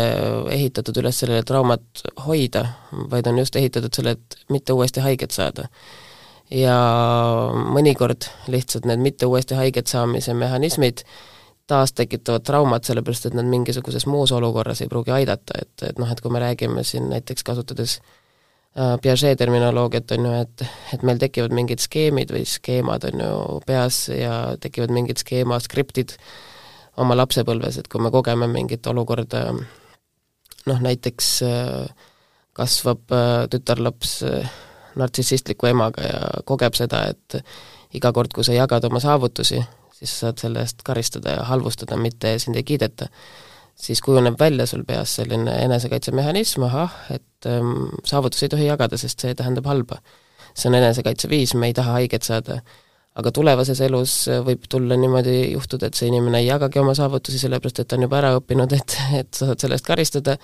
[0.51, 2.65] ehitatud üles sellele traumat hoida,
[3.11, 5.69] vaid on just ehitatud selle, et mitte uuesti haiget saada.
[6.51, 6.79] ja
[7.77, 11.05] mõnikord lihtsalt need mitte uuesti haiget saamise mehhanismid
[11.67, 16.21] taastekitavad traumat, sellepärast et nad mingisuguses muus olukorras ei pruugi aidata, et, et noh, et
[16.21, 18.24] kui me räägime siin näiteks kasutades äh, Äh,
[18.75, 20.63] Piaget terminoloogiat, on ju, et,
[20.97, 26.17] et meil tekivad mingid skeemid või skeemad, on ju, peas ja tekivad mingid skeema skriptid
[26.99, 29.45] oma lapsepõlves, et kui me kogeme mingit olukorda,
[30.67, 32.11] noh näiteks äh,
[32.59, 34.19] kasvab äh, tütarlaps
[34.99, 37.39] nartsissistliku emaga ja kogeb seda, et
[37.95, 39.63] iga kord, kui sa jagad oma saavutusi,
[39.95, 43.11] siis saad selle eest karistada ja halvustada, mitte sind ei kiideta
[43.75, 49.25] siis kujuneb välja sul peas selline enesekaitsemehhanism, ahah, et ähm, saavutusi ei tohi jagada, sest
[49.25, 50.01] see tähendab halba.
[50.55, 52.61] see on enesekaitseviis, me ei taha haiget saada.
[53.15, 57.79] aga tulevases elus võib tulla niimoodi juhtuda, et see inimene ei jagagi oma saavutusi, sellepärast
[57.79, 60.35] et ta on juba ära õppinud, et, et sa saad selle eest karistada,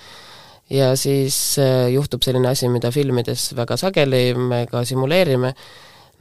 [0.71, 5.51] ja siis äh, juhtub selline asi, mida filmides väga sageli me ka simuleerime,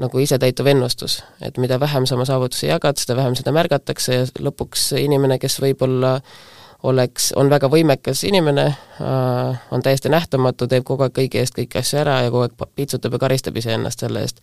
[0.03, 4.27] nagu isetäituv ennustus, et mida vähem sa oma saavutusi jagad, seda vähem seda märgatakse ja
[4.43, 10.85] lõpuks inimene, kes võib-olla äh, oleks, on väga võimekas inimene äh,, on täiesti nähtamatu, teeb
[10.89, 14.23] kogu aeg kõigi eest kõiki asju ära ja kogu aeg piitsutab ja karistab iseennast selle
[14.25, 14.41] eest.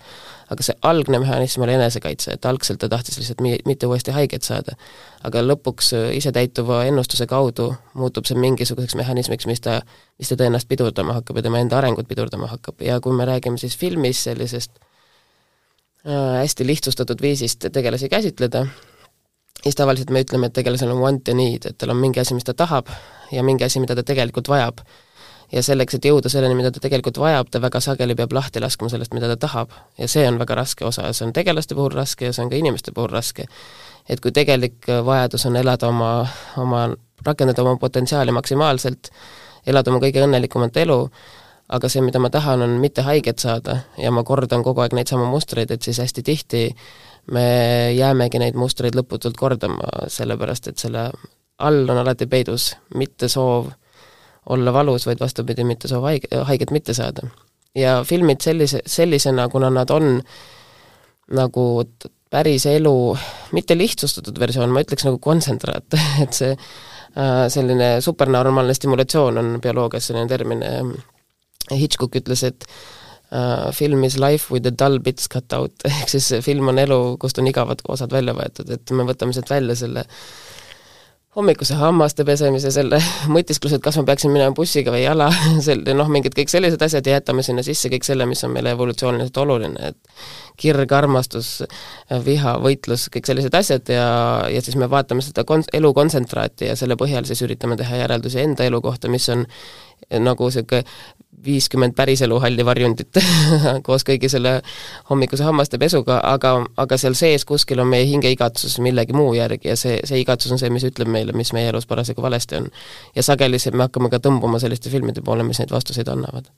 [0.54, 4.44] aga see algne mehhanism oli enesekaitse, et algselt ta tahtis lihtsalt mi-, mitte uuesti haiget
[4.44, 4.76] saada.
[5.24, 9.80] aga lõpuks äh, isetäituva ennustuse kaudu muutub see mingisuguseks mehhanismiks, mis ta,
[10.20, 13.58] mis teda ennast pidurdama hakkab ja tema enda arengut pidurdama hakkab ja kui me räägime
[13.58, 14.78] siis filmis sellisest
[16.06, 18.68] äh, hästi lihtsustatud viisist tegelasi käsitleda,
[19.64, 22.36] siis tavaliselt me ütleme, et tegelasel on want ja need, et tal on mingi asi,
[22.38, 22.92] mis ta tahab
[23.32, 24.82] ja mingi asi, mida ta tegelikult vajab.
[25.52, 28.90] ja selleks, et jõuda selleni, mida ta tegelikult vajab, ta väga sageli peab lahti laskma
[28.92, 29.72] sellest, mida ta tahab.
[29.98, 32.50] ja see on väga raske osa ja see on tegelaste puhul raske ja see on
[32.52, 33.48] ka inimeste puhul raske.
[34.10, 36.90] et kui tegelik vajadus on elada oma, oma,
[37.26, 39.12] rakendada oma potentsiaali maksimaalselt,
[39.66, 41.10] elada oma kõige õnnelikumat elu,
[41.70, 45.08] aga see, mida ma tahan, on mitte haiget saada ja ma kordan kogu aeg neid
[45.08, 46.64] samu mustreid, et siis hästi tihti
[47.32, 47.48] me
[47.96, 51.10] jäämegi neid mustreid lõputult kordama, sellepärast et selle
[51.58, 53.72] all on alati peidus mitte soov
[54.50, 57.28] olla valus, vaid vastupidi, mitte soov haige, haiget mitte saada.
[57.76, 60.22] ja filmid sellise, sellisena, kuna nad on
[61.38, 61.66] nagu
[62.32, 63.18] päris elu,
[63.52, 70.10] mitte lihtsustatud versioon, ma ütleks nagu kontsentraat et see äh, selline supernormaalne stimulatsioon on bioloogias
[70.10, 70.64] selline termin,
[71.68, 72.66] Hitchcock ütles, et
[73.76, 77.42] film is life with the dull bits cut out, ehk siis film on elu, kust
[77.42, 80.06] on igavad osad välja võetud, et me võtame sealt välja selle
[81.38, 82.98] hommikuse hammaste pesemise, selle
[83.36, 85.30] mõtiskluse, et kas ma peaksin minema bussiga või jala,
[85.68, 88.74] selle noh, mingid kõik sellised asjad ja jätame sinna sisse kõik selle, mis on meile
[88.74, 90.24] evolutsiooniliselt oluline, et
[90.58, 91.60] kirg, armastus,
[92.26, 94.08] viha, võitlus, kõik sellised asjad ja,
[94.50, 98.42] ja siis me vaatame seda kon-, elu kontsentraati ja selle põhjal siis üritame teha järeldusi
[98.42, 99.46] enda elu kohta, mis on
[100.24, 100.86] nagu niisugune
[101.46, 103.20] viiskümmend päriselu halli varjundit
[103.88, 104.58] koos kõigi selle
[105.10, 109.72] hommikuse hammaste pesuga, aga, aga seal sees kuskil on meie hinge igatsus millegi muu järgi
[109.72, 112.72] ja see, see igatsus on see, mis ütleb meile, mis meie elus parasjagu valesti on.
[113.16, 116.50] ja sageli me hakkame ka tõmbuma selliste filmide poole, mis neid vastuseid annavad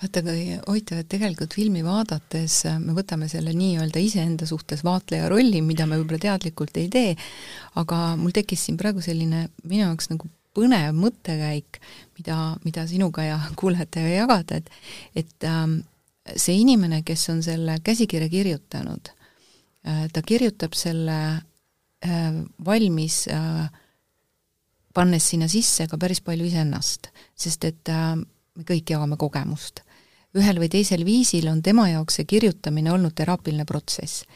[0.00, 5.62] vaata, kui huvitav, et tegelikult filmi vaadates me võtame selle nii-öelda iseenda suhtes vaatleja rolli,
[5.64, 7.14] mida me võib-olla teadlikult ei tee,
[7.80, 11.80] aga mul tekkis siin praegu selline minu jaoks nagu põnev mõttekäik,
[12.18, 14.70] mida, mida sinuga ja kuulajatega jagada, et
[15.24, 15.80] et ähm,
[16.34, 19.12] see inimene, kes on selle käsikirja kirjutanud
[19.86, 23.66] äh,, ta kirjutab selle äh, valmis äh,
[24.96, 29.82] pannes sinna sisse ka päris palju iseennast, sest et äh, me kõik jagame kogemust.
[30.36, 34.26] ühel või teisel viisil on tema jaoks see kirjutamine olnud teraapiline protsess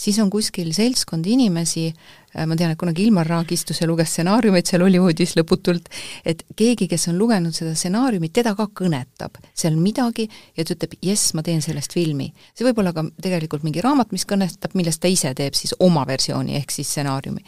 [0.00, 4.12] siis on kuskil seltskond inimesi, äh, ma tean, et kunagi Ilmar Raag istus ja luges
[4.14, 5.90] stsenaariumeid seal Hollywoodis lõputult,
[6.24, 10.96] et keegi, kes on lugenud seda stsenaariumit, teda ka kõnetab seal midagi ja ta ütleb,
[11.04, 12.30] jess, ma teen sellest filmi.
[12.54, 16.06] see võib olla ka tegelikult mingi raamat, mis kõnetab, millest ta ise teeb siis oma
[16.08, 17.44] versiooni ehk siis stsenaariumi.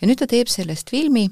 [0.00, 1.28] ja nüüd ta teeb sellest filmi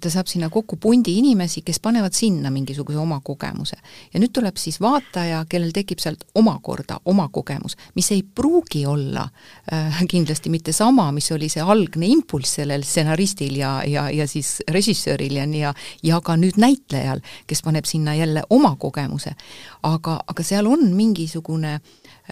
[0.00, 3.76] ta saab sinna kokku pundi inimesi, kes panevad sinna mingisuguse oma kogemuse.
[4.14, 9.26] ja nüüd tuleb siis vaataja, kellel tekib sealt omakorda oma kogemus, mis ei pruugi olla
[9.72, 14.60] äh, kindlasti mitte sama, mis oli see algne impulss sellel stsenaristil ja, ja, ja siis
[14.70, 19.34] režissööril ja nii ja ja ka nüüd näitlejal, kes paneb sinna jälle oma kogemuse.
[19.82, 21.80] aga, aga seal on mingisugune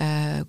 [0.01, 0.45] äh,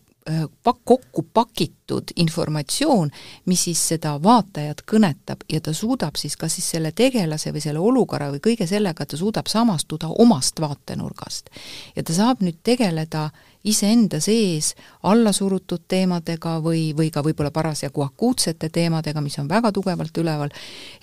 [0.64, 3.10] pak-, kokku pakitud informatsioon,
[3.46, 7.80] mis siis seda vaatajat kõnetab ja ta suudab siis kas siis selle tegelase või selle
[7.80, 11.50] olukorra või kõige sellega, ta suudab samastuda omast vaatenurgast.
[11.96, 13.30] ja ta saab nüüd tegeleda
[13.64, 20.18] iseenda sees allasurutud teemadega või, või ka võib-olla parasjagu akuutsete teemadega, mis on väga tugevalt
[20.18, 20.50] üleval,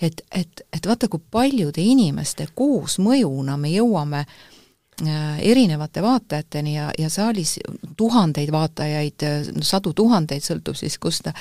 [0.01, 4.56] et, et, et vaata, kui paljude inimeste koosmõjuna me jõuame äh, Äh,
[4.97, 7.57] erinevate vaatajateni ja, ja saalis
[7.97, 9.25] tuhandeid vaatajaid,
[9.61, 11.33] sadu tuhandeid, sõltub siis kust ta,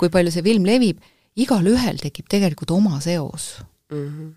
[0.00, 1.02] kui palju see film levib,
[1.36, 3.58] igalühel tekib tegelikult oma seos
[3.92, 4.06] mm.
[4.06, 4.30] -hmm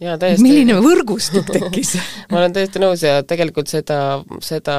[0.00, 1.94] jaa, täiesti milline võrgustik tekkis
[2.30, 4.76] ma olen täiesti nõus ja tegelikult seda, seda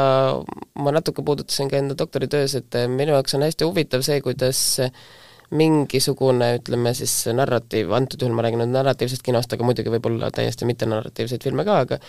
[0.77, 4.91] ma natuke puudutasin ka enda doktoritöös, et minu jaoks on hästi huvitav see, kuidas äh,
[5.55, 10.27] mingisugune, ütleme siis narratiiv, antud juhul ma räägin nüüd narratiivsest kinost, aga muidugi võib olla
[10.35, 11.99] täiesti mittenarratiivseid filme ka, aga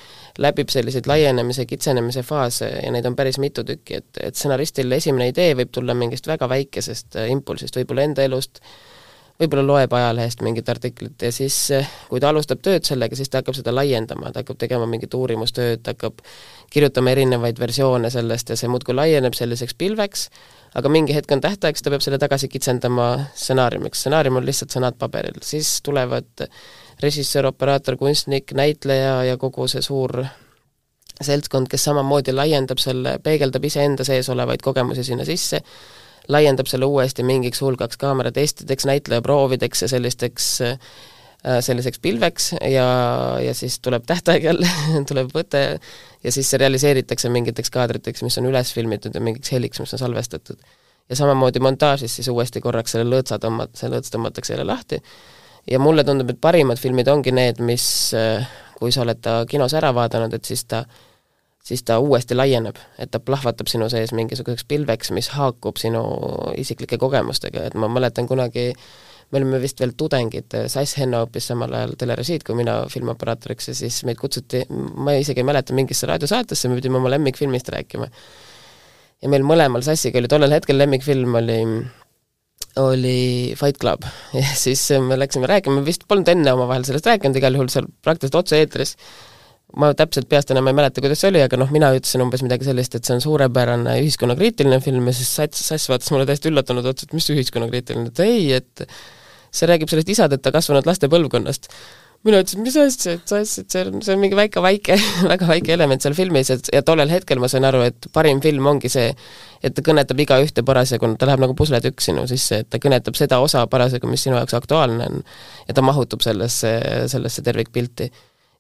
[0.43, 5.31] läbib selliseid laienemise, kitsenemise faase ja neid on päris mitu tükki, et, et stsenaristil esimene
[5.31, 8.59] idee võib tulla mingist väga väikesest äh, impulsist, võib-olla enda elust,
[9.39, 13.39] võib-olla loeb ajalehest mingit artiklit ja siis, äh, kui ta alustab tööd sellega, siis ta
[13.39, 16.27] hakkab seda laiendama, ta hakkab tegema mingit uurimustööd, hakkab
[16.75, 20.31] kirjutama erinevaid versioone sellest ja see muudkui laieneb selliseks pilveks,
[20.79, 24.75] aga mingi hetk on tähtaeg, siis ta peab selle tagasi kitsendama stsenaariumiks, stsenaarium on lihtsalt
[24.75, 26.47] sõnad paberil, siis tulevad
[27.03, 30.23] režissöör, operaator, kunstnik, näitleja ja kogu see suur
[31.21, 35.61] seltskond, kes samamoodi laiendab selle, peegeldab iseenda sees olevaid kogemusi sinna sisse,
[36.31, 40.79] laiendab selle uuesti mingiks hulgaks kaameratestideks, näitlejaproovideks ja sellisteks äh,
[41.45, 42.87] selliseks pilveks ja,
[43.39, 44.69] ja siis tuleb tähtaeg jälle
[45.09, 45.63] tuleb võte
[46.25, 50.03] ja siis see realiseeritakse mingiteks kaadriteks, mis on üles filmitud ja mingiks heliks, mis on
[50.03, 50.59] salvestatud.
[51.09, 54.99] ja samamoodi montaažis siis uuesti korraks selle lõõtsa tõmmat-, see lõõts tõmmatakse jälle lahti
[55.71, 58.15] ja mulle tundub, et parimad filmid ongi need, mis
[58.79, 60.85] kui sa oled ta kinos ära vaadanud, et siis ta
[61.69, 66.01] siis ta uuesti laieneb, et ta plahvatab sinu sees mingisuguseks pilveks, mis haakub sinu
[66.57, 68.87] isiklike kogemustega, et ma mäletan kunagi äh,
[69.31, 73.77] me olime vist veel tudengid, Sass Henno õppis samal ajal telerežiid kui mina filmioperaatoriks ja
[73.77, 78.09] siis meid kutsuti, ma isegi ei mäleta, mingisse raadiosaatesse, me pidime oma lemmikfilmist rääkima.
[79.23, 81.63] ja meil mõlemal Sassiga oli tollel hetkel lemmikfilm oli
[82.79, 84.05] oli Fight Club.
[84.35, 88.39] Ja siis me läksime rääkima, vist polnud enne omavahel sellest rääkinud, igal juhul seal praktiliselt
[88.43, 88.95] otse-eetris
[89.77, 92.65] ma täpselt peast enam ei mäleta, kuidas see oli, aga noh, mina ütlesin umbes midagi
[92.65, 96.89] sellist, et see on suurepärane ühiskonnakriitiline film ja siis Sats, Sass vaatas mulle täiesti üllatunud
[96.89, 98.87] otsa, et mis ühiskonnakriitiline, et ei, et
[99.51, 101.71] see räägib sellest isadeta kasvanud laste põlvkonnast
[102.27, 104.97] mina ütlesin, mis asja, et sa et see on, see on mingi väike, väike,
[105.33, 108.67] väga väike element seal filmis, et ja tollel hetkel ma sain aru, et parim film
[108.71, 109.13] ongi see,
[109.63, 113.39] et ta kõnetab igaühte parasjagu, ta läheb nagu pusletükk sinu sisse, et ta kõnetab seda
[113.45, 115.23] osa parasjagu, mis sinu jaoks aktuaalne on.
[115.69, 116.75] ja ta mahutub sellesse,
[117.13, 118.11] sellesse tervikpilti.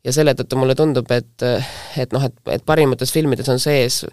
[0.07, 1.49] ja selle tõttu mulle tundub, et,
[1.99, 4.05] et noh, et, et parimates filmides on sees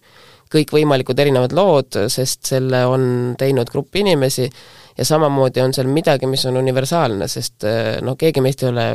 [0.52, 4.50] kõikvõimalikud erinevad lood, sest selle on teinud grupp inimesi
[4.98, 7.68] ja samamoodi on seal midagi, mis on universaalne, sest
[8.02, 8.90] noh, keegi meist ei ole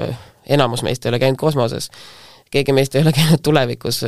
[0.51, 1.91] enamus meist ei ole käinud kosmoses,
[2.51, 4.05] keegi meist ei ole käinud tulevikus,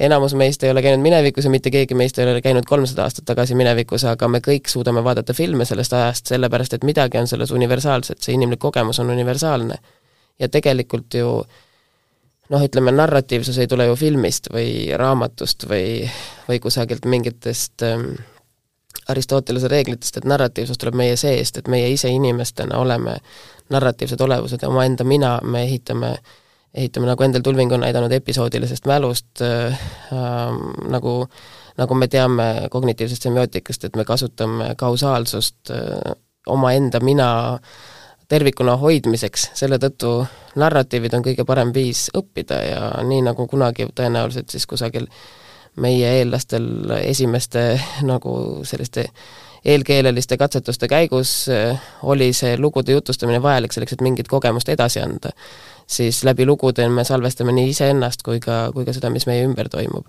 [0.00, 3.24] enamus meist ei ole käinud minevikus ja mitte keegi meist ei ole käinud kolmsada aastat
[3.24, 7.50] tagasi minevikus, aga me kõik suudame vaadata filme sellest ajast, sellepärast et midagi on selles
[7.50, 9.78] universaalset, see inimlik kogemus on universaalne.
[10.40, 11.30] ja tegelikult ju
[12.50, 16.08] noh, ütleme, narratiivsus ei tule ju filmist või raamatust või,
[16.48, 18.14] või kusagilt mingitest ähm,
[19.08, 23.16] Aristotelese reeglitest, et narratiivsus tuleb meie seest, et meie ise inimestena oleme
[23.70, 26.14] narratiivsed olevused ja omaenda mina me ehitame,
[26.74, 29.80] ehitame, nagu Endel Tulving on näidanud episoodilisest mälust äh,,
[30.12, 31.24] äh, nagu
[31.80, 36.12] nagu me teame kognitiivsest semiootikast, et me kasutame kausaalsust äh,
[36.46, 37.30] omaenda mina
[38.30, 40.12] tervikuna hoidmiseks, selle tõttu
[40.60, 45.08] narratiivid on kõige parem viis õppida ja nii, nagu kunagi tõenäoliselt siis kusagil
[45.76, 46.66] meie eellastel
[47.04, 48.32] esimeste nagu
[48.66, 49.06] selliste
[49.64, 55.34] eelkeeleliste katsetuste käigus äh, oli see lugude jutustamine vajalik selleks, et mingit kogemust edasi anda,
[55.86, 59.68] siis läbi lugude me salvestame nii iseennast kui ka, kui ka seda, mis meie ümber
[59.72, 60.08] toimub.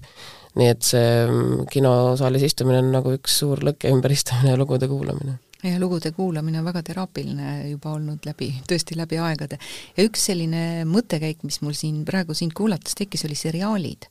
[0.55, 5.37] nii et see mm, kinosaalis istumine on nagu üks suur lõkke ümberistumine ja lugude kuulamine
[5.63, 9.57] ja lugude kuulamine on väga teraapiline juba olnud läbi, tõesti läbi aegade.
[9.97, 14.07] ja üks selline mõttekäik, mis mul siin praegu sind kuulates tekkis, oli seriaalid.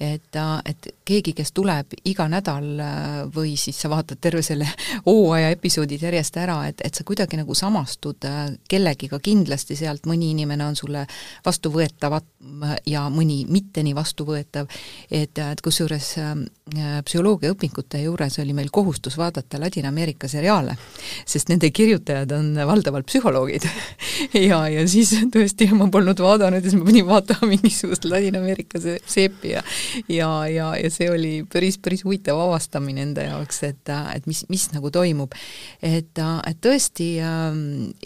[0.00, 2.68] et, et keegi, kes tuleb iga nädal
[3.34, 4.68] või siis sa vaatad terve selle
[5.06, 8.26] hooaja episoodid järjest ära, et, et sa kuidagi nagu samastud
[8.68, 11.06] kellegiga kindlasti sealt, mõni inimene on sulle
[11.46, 12.20] vastuvõetav
[12.86, 14.70] ja mõni mitte nii vastuvõetav,
[15.10, 16.34] et, et kusjuures äh,
[17.04, 20.76] psühholoogiaõpingute juures oli meil kohustus vaadata Ladina-Ameerika seriaale
[21.28, 23.66] sest nende kirjutajad on valdavalt psühholoogid
[24.48, 29.54] ja, ja siis tõesti ma polnud vaadanud ja siis ma pidin vaatama mingisugust Ladina-Ameerika seepi
[29.54, 29.62] ja
[30.08, 34.66] ja, ja, ja see oli päris, päris huvitav avastamine enda jaoks, et, et mis, mis
[34.74, 35.34] nagu toimub.
[35.82, 37.58] et, et tõesti äh,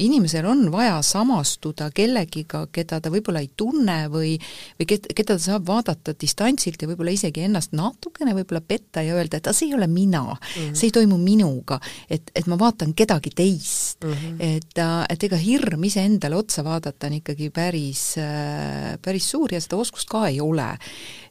[0.09, 4.37] inimesel on vaja samastuda kellegiga, keda ta võib-olla ei tunne või
[4.79, 9.17] või ked-, keda ta saab vaadata distantsilt ja võib-olla isegi ennast natukene võib-olla petta ja
[9.19, 10.75] öelda, et aga see ei ole mina mm, -hmm.
[10.79, 14.13] see ei toimu minuga, et, et ma vaatan vaatan kedagi teist mm.
[14.13, 14.37] -hmm.
[14.41, 19.61] et, äh, et ega hirm iseendale otsa vaadata on ikkagi päris, äh, päris suur ja
[19.61, 20.69] seda oskust ka ei ole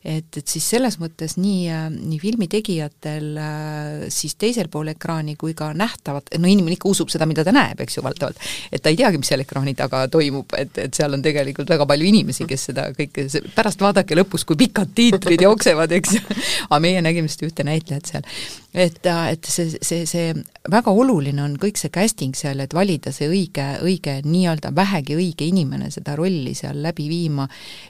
[0.07, 1.67] et, et siis selles mõttes nii,
[1.97, 3.27] nii filmi tegijatel
[4.13, 7.81] siis teisel pool ekraani kui ka nähtavat, no inimene ikka usub seda, mida ta näeb,
[7.83, 8.39] eks ju, valdavalt.
[8.71, 11.87] et ta ei teagi, mis seal ekraani taga toimub, et, et seal on tegelikult väga
[11.89, 16.23] palju inimesi, kes seda kõike, pärast vaadake lõpus, kui pikad tiitrid jooksevad, eks ju,
[16.69, 18.31] aga meie nägime seda ühte näitlejat seal.
[18.73, 20.31] et, et see, see, see
[20.71, 25.47] väga oluline on kõik see casting seal, et valida see õige, õige nii-öelda vähegi õige
[25.51, 27.47] inimene seda rolli seal läbi viima,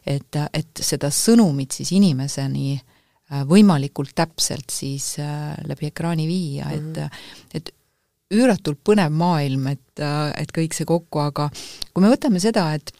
[0.08, 6.72] et, et seda sõnumit siis inimesele inimeseni äh, võimalikult täpselt siis äh, läbi ekraani viia
[6.72, 6.78] mm, -hmm.
[6.78, 7.52] et mhm.
[7.54, 7.74] et
[8.34, 11.50] üüratult põnev maailm, et, äh, et kõik see kokku, aga
[11.94, 12.92] kui me võtame seda, et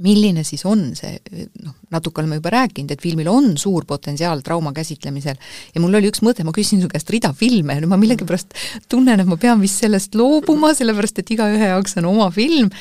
[0.00, 1.18] milline siis on see,
[1.62, 5.36] noh, natuke oleme juba rääkinud, et filmil on suur potentsiaal trauma käsitlemisel.
[5.74, 7.76] Ja mul oli üks mõte, ma küsisin su käest rida filme.
[7.76, 8.56] Ja nüüd ma millegipärast
[8.92, 12.72] tunnen, et ma pean vist sellest loobuma, sellepärast et igaühe jaoks on oma film,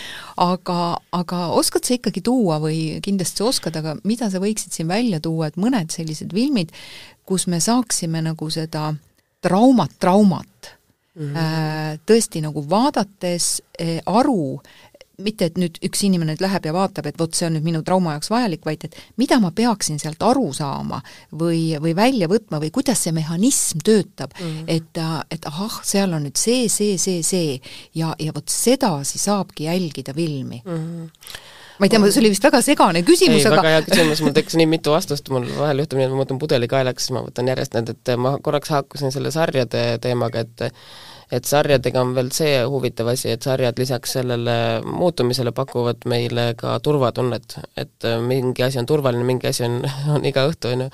[0.42, 0.80] aga,
[1.16, 5.20] aga oskad sa ikkagi tuua või kindlasti sa oskad, aga mida sa võiksid siin välja
[5.24, 6.72] tuua, et mõned sellised filmid,
[7.28, 8.94] kus me saaksime nagu seda
[9.44, 10.78] traumat, traumat
[11.12, 12.00] Mm -hmm.
[12.08, 14.62] tõesti nagu vaadates eh, aru,
[15.26, 17.84] mitte, et nüüd üks inimene nüüd läheb ja vaatab, et vot see on nüüd minu
[17.88, 21.02] trauma jaoks vajalik, vaid et mida ma peaksin sealt aru saama
[21.32, 24.68] või, või välja võtma või kuidas see mehhanism töötab mm, -hmm.
[24.68, 25.02] et,
[25.32, 27.58] et ahah, seal on nüüd see, see, see, see
[27.98, 30.78] ja, ja vot sedasi saabki jälgida filmi mm.
[30.78, 34.36] -hmm ma ei tea, see oli vist väga segane küsimus, aga väga hea küsimus, mul
[34.38, 37.24] tekkis nii mitu vastust, mul vahel juhtub nii, et ma võtan pudeli kaelaks, siis ma
[37.26, 40.70] võtan järjest need, et ma korraks haakusin selle sarjade teemaga, et
[41.32, 44.56] et sarjadega on veel see huvitav asi, et sarjad lisaks sellele
[44.86, 49.80] muutumisele pakuvad meile ka turvatunnet, et mingi asi on turvaline, mingi asi on,
[50.12, 50.92] on iga õhtu, on ju.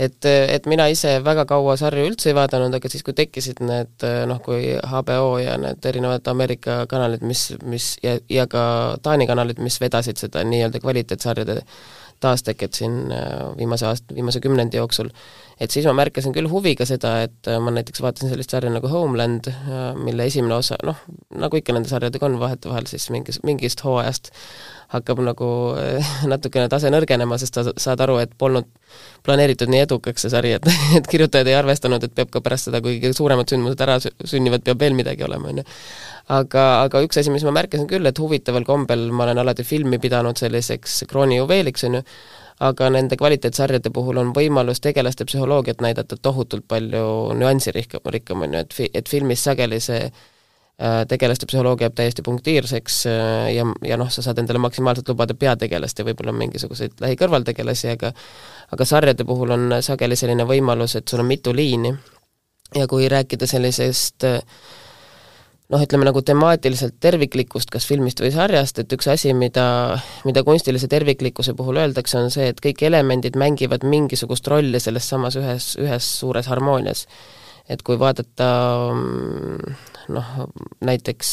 [0.00, 4.06] Et, et mina ise väga kaua sarju üldse ei vaadanud, aga siis, kui tekkisid need
[4.06, 8.62] äh, noh, kui HBO ja need erinevad Ameerika kanalid, mis, mis ja, ja ka
[9.04, 11.60] Taani kanalid, mis vedasid seda nii-öelda kvaliteetsarjade
[12.20, 13.08] taasteket siin
[13.56, 15.08] viimase aasta, viimase kümnendi jooksul,
[15.56, 19.48] et siis ma märkasin küll huviga seda, et ma näiteks vaatasin sellist sarja nagu Homeland,
[20.04, 21.00] mille esimene osa, noh,
[21.32, 24.28] nagu ikka nende sarjadega on, vahetevahel siis mingis, mingist hooajast
[24.90, 25.48] hakkab nagu
[26.32, 28.66] natukene tase nõrgenema, sest sa saad aru, et polnud
[29.26, 30.66] planeeritud nii edukaks see sari, et,
[30.98, 34.64] et kirjutajad ei arvestanud, et peab ka pärast seda, kui kõige suuremad sündmused ära sünnivad,
[34.66, 35.66] peab veel midagi olema, on ju.
[36.40, 40.00] aga, aga üks asi, mis ma märkasin küll, et huvitaval kombel ma olen alati filmi
[40.02, 42.04] pidanud selliseks kroonijuveeliks, on ju,
[42.60, 48.66] aga nende kvaliteetsarjade puhul on võimalus tegelaste psühholoogiat näidata tohutult palju nüansirikkam, rikkam, on ju,
[48.66, 50.10] et fi-, et filmis sageli see
[51.08, 55.98] tegelaste psühholoogia jääb täiesti punktiirseks äh, ja, ja noh, sa saad endale maksimaalselt lubada peategelast
[56.00, 58.14] ja võib-olla mingisuguseid lähikõrvaltegelasi, aga
[58.72, 61.92] aga sarjade puhul on sageli selline võimalus, et sul on mitu liini
[62.76, 64.24] ja kui rääkida sellisest
[65.70, 69.64] noh, ütleme nagu temaatiliselt terviklikust kas filmist või sarjast, et üks asi, mida,
[70.26, 75.38] mida kunstilise terviklikkuse puhul öeldakse, on see, et kõik elemendid mängivad mingisugust rolli selles samas
[75.40, 77.06] ühes, ühes suures harmoonias.
[77.68, 78.50] Et kui vaadata
[80.10, 80.30] noh,
[80.86, 81.32] näiteks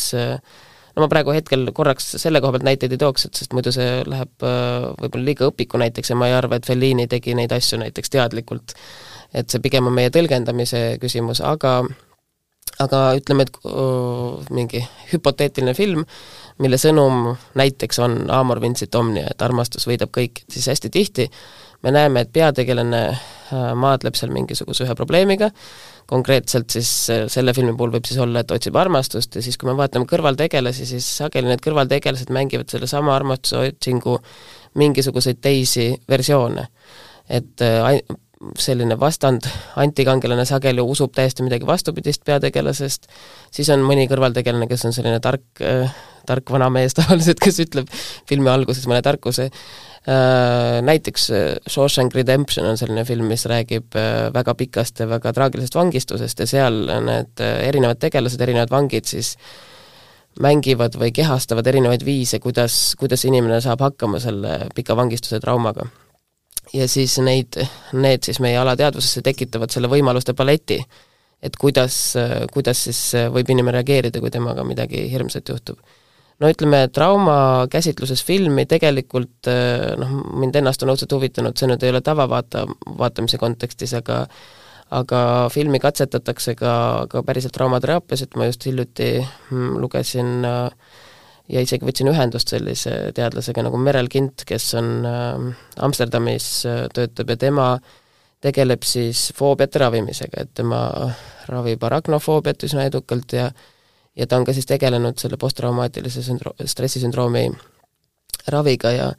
[0.98, 4.02] no ma praegu hetkel korraks selle koha pealt näiteid ei tooks, et sest muidu see
[4.10, 7.80] läheb äh, võib-olla liiga õpiku näiteks ja ma ei arva, et Fellini tegi neid asju
[7.84, 8.74] näiteks teadlikult.
[9.36, 11.82] et see pigem on meie tõlgendamise küsimus, aga
[12.82, 16.04] aga ütleme, et uh, mingi hüpoteetiline film,
[16.62, 21.28] mille sõnum näiteks on Amor vincit omnia, et armastus võidab kõik, siis hästi tihti
[21.84, 23.02] me näeme, et peategelane
[23.52, 25.50] maadleb seal mingisuguse ühe probleemiga,
[26.10, 29.70] konkreetselt siis äh, selle filmi puhul võib siis olla, et otsib armastust ja siis, kui
[29.70, 34.18] me vaatame kõrvaltegelasi, siis sageli need kõrvaltegelased mängivad sellesama armastuse otsingu
[34.78, 36.68] mingisuguseid teisi versioone.
[37.30, 38.02] et äh,
[38.62, 39.48] selline vastand,
[39.82, 43.08] antikangelane sageli usub täiesti midagi vastupidist peategelasest,
[43.52, 45.92] siis on mõni kõrvaltegelane, kes on selline tark äh,,
[46.28, 47.92] tark vanamees tavaliselt, kes ütleb
[48.30, 49.87] filmi alguses mõne tarkuse Äh,
[50.82, 55.76] näiteks äh, Shawshank Redemption on selline film, mis räägib äh, väga pikast ja väga traagilisest
[55.76, 59.34] vangistusest ja seal need erinevad tegelased, erinevad vangid siis
[60.40, 65.90] mängivad või kehastavad erinevaid viise, kuidas, kuidas inimene saab hakkama selle pika vangistuse traumaga.
[66.74, 67.60] ja siis neid,
[67.94, 70.80] need siis meie alateadvusesse tekitavad selle võimaluste paleti,
[71.44, 72.16] et kuidas,
[72.54, 73.02] kuidas siis
[73.34, 75.80] võib inimene reageerida, kui temaga midagi hirmsat juhtub
[76.40, 81.84] no ütleme, trauma käsitluses filmi tegelikult eh, noh, mind ennast on õudselt huvitanud, see nüüd
[81.84, 82.66] ei ole tavavaata,
[83.00, 84.26] vaatamise kontekstis, aga
[84.94, 85.20] aga
[85.52, 86.72] filmi katsetatakse ka,
[87.12, 90.70] ka päriselt traumateraapias, et ma just hiljuti mm, lugesin äh,
[91.52, 95.48] ja isegi võtsin ühendust sellise teadlasega nagu Merel Kint, kes on äh,
[95.84, 97.70] Amsterdamis äh, töötab ja tema
[98.44, 100.82] tegeleb siis foobiate ravimisega, et tema
[101.50, 103.50] ravib arachnofoobiat üsna edukalt ja
[104.18, 107.50] ja ta on ka siis tegelenud selle posttraumaatilise sündro-, stressisündroomi
[108.52, 109.12] raviga ja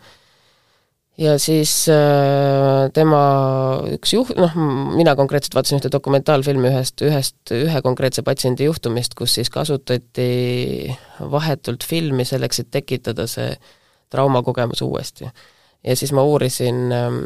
[1.18, 3.20] ja siis äh, tema
[3.96, 4.54] üks juht, noh,
[4.94, 11.86] mina konkreetselt vaatasin ühte dokumentaalfilmi ühest, ühest, ühe konkreetse patsiendi juhtumist, kus siis kasutati vahetult
[11.86, 13.50] filmi selleks, et tekitada see
[14.14, 15.28] traumakogemus uuesti.
[15.84, 17.18] ja siis ma uurisin ähm,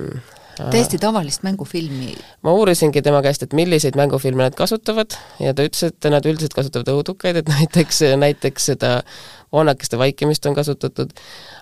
[0.57, 2.15] täiesti tavalist mängufilmi?
[2.43, 6.55] ma uurisingi tema käest, et milliseid mängufilme nad kasutavad ja ta ütles, et nad üldiselt
[6.57, 8.93] kasutavad õudukaid, et näiteks, näiteks seda
[9.53, 11.13] voonakeste vaikimist on kasutatud,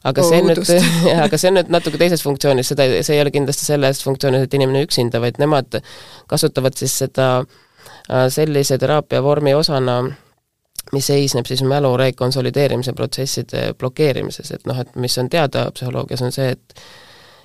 [0.05, 0.63] aga see nüüd,
[1.27, 4.85] aga see nüüd natuke teises funktsioonis, seda, see ei ole kindlasti selles funktsioonis, et inimene
[4.87, 5.81] üksinda, vaid nemad
[6.31, 10.01] kasutavad siis seda äh, sellise teraapiavormi osana,
[10.95, 16.35] mis seisneb siis mälu rekonsolideerimise protsesside blokeerimises, et noh, et mis on teada psühholoogias, on
[16.35, 16.83] see, et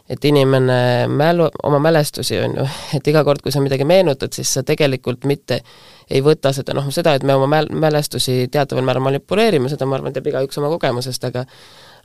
[0.10, 4.52] et inimene mälu, oma mälestusi, on ju, et iga kord, kui sa midagi meenutad, siis
[4.54, 5.62] sa tegelikult mitte
[6.10, 9.98] ei võta seda, noh, seda, et me oma mäl-, mälestusi teataval määral manipuleerime, seda ma
[9.98, 11.46] arvan, teab igaüks oma kogemusest, aga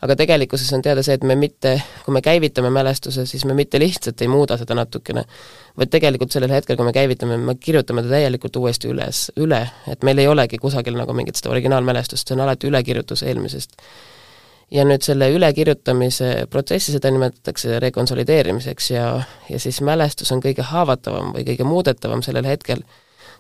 [0.00, 1.74] aga tegelikkuses on teada see, et me mitte,
[2.06, 5.26] kui me käivitame mälestuse, siis me mitte lihtsalt ei muuda seda natukene,
[5.76, 9.60] vaid tegelikult sellel hetkel, kui me käivitame, me kirjutame ta täielikult uuesti üles, üle,
[9.92, 13.76] et meil ei olegi kusagil nagu mingit seda originaalmälestust, see on alati ülekirjutus eelmisest
[14.70, 19.06] ja nüüd selle ülekirjutamise protsessi, seda nimetatakse rekonsolideerimiseks ja,
[19.50, 22.84] ja siis mälestus on kõige haavatavam või kõige muudetavam sellel hetkel,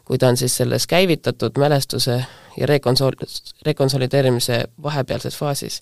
[0.04, 2.18] kui ta on siis selles käivitatud mälestuse
[2.56, 3.18] ja rekonsol-,
[3.66, 5.80] rekonsolideerimise vahepealses faasis.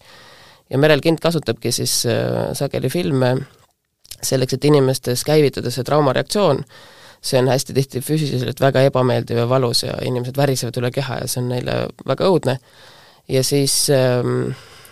[0.71, 3.37] ja Merel Kind kasutabki siis äh, sageli filme
[4.23, 6.65] selleks, et inimestes käivitada see traumareaktsioon,
[7.23, 11.29] see on hästi tihti füüsiliselt väga ebameeldiv ja valus ja inimesed värisevad üle keha ja
[11.29, 12.59] see on neile väga õudne.
[13.29, 14.51] ja siis ähm,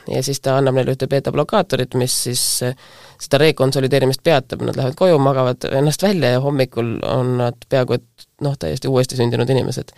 [0.08, 2.76] ja siis ta annab neile ühte beeta-blokaatorit, mis siis eh,
[3.22, 8.26] seda rekonsolideerimist peatab, nad lähevad koju, magavad ennast välja ja hommikul on nad peaaegu et
[8.44, 9.92] noh, täiesti uuesti sündinud inimesed.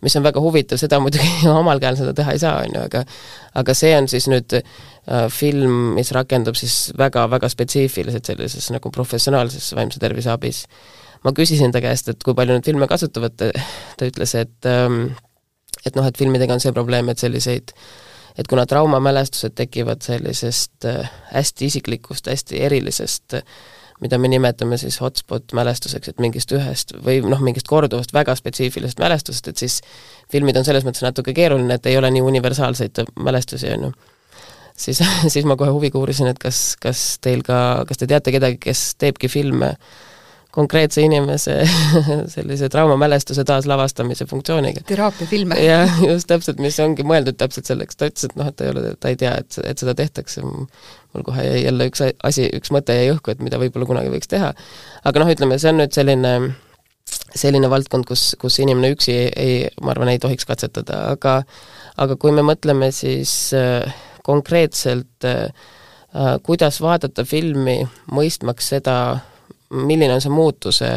[0.00, 3.04] mis on väga huvitav, seda muidugi omal käel seda teha ei saa, on ju, aga
[3.60, 9.74] aga see on siis nüüd äh, film, mis rakendub siis väga-väga spetsiifiliselt sellises nagu professionaalses
[9.76, 10.66] vaimse tervise abis.
[11.24, 15.10] ma küsisin ta käest, et kui palju neid filme kasutavad, ta ütles, et ähm,
[15.84, 17.74] et noh, et filmidega on see probleem, et selliseid
[18.38, 23.40] et kuna traumamälestused tekivad sellisest äh, hästi isiklikust, hästi erilisest
[24.00, 29.00] mida me nimetame siis hotspot mälestuseks, et mingist ühest või noh, mingist korduvast väga spetsiifilisest
[29.02, 29.80] mälestusest, et siis
[30.32, 33.92] filmid on selles mõttes natuke keeruline, et ei ole nii universaalseid mälestusi, on ju.
[34.76, 35.02] siis,
[35.34, 38.94] siis ma kohe huviga uurisin, et kas, kas teil ka, kas te teate kedagi, kes
[38.96, 40.09] teebki filme äh,
[40.50, 41.56] konkreetse inimese
[42.34, 44.80] sellise traumamälestuse taaslavastamise funktsiooniga.
[44.86, 45.58] teraapiafilme.
[45.70, 48.72] jah, just täpselt, mis ongi mõeldud täpselt selleks, ta ütles, et noh, et ta ei
[48.74, 52.74] ole, ta ei tea, et, et seda tehtakse, mul kohe jäi jälle üks asi, üks
[52.74, 54.50] mõte jäi õhku, et mida võib-olla kunagi võiks teha.
[55.04, 56.34] aga noh, ütleme, see on nüüd selline
[57.34, 61.40] selline valdkond, kus, kus inimene üksi ei, ei, ma arvan, ei tohiks katsetada, aga
[62.00, 63.86] aga kui me mõtleme siis äh,
[64.26, 65.50] konkreetselt äh,
[66.14, 67.80] äh kuidas vaadata filmi,
[68.10, 68.96] mõistmaks seda,
[69.70, 70.90] milline on see muutuse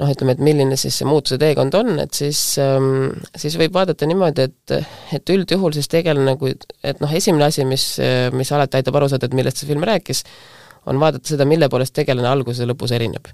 [0.00, 4.08] noh, ütleme, et milline siis see muutuse teekond on, et siis, ähm, siis võib vaadata
[4.08, 4.74] niimoodi, et,
[5.18, 7.86] et üldjuhul siis tegelane, kui, et noh, esimene asi, mis,
[8.36, 10.24] mis alati aitab aru saada, et millest see film rääkis,
[10.90, 13.28] on vaadata seda, mille poolest tegelane alguses ja lõpus erineb.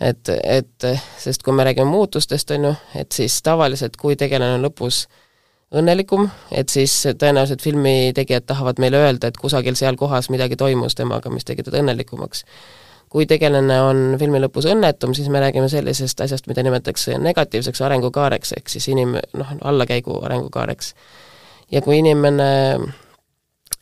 [0.00, 0.88] et, et
[1.20, 5.04] sest kui me räägime muutustest, on ju, et siis tavaliselt, kui tegelane on lõpus
[5.76, 10.94] õnnelikum, et siis tõenäoliselt filmi tegijad tahavad meile öelda, et kusagil seal kohas midagi toimus
[10.94, 12.46] temaga, mis tegi teda õnnelikumaks
[13.16, 18.50] kui tegelane on filmi lõpus õnnetum, siis me räägime sellisest asjast, mida nimetatakse negatiivseks arengukaareks,
[18.58, 20.90] ehk siis inim-, noh, allakäigu arengukaareks.
[21.72, 22.48] ja kui inimene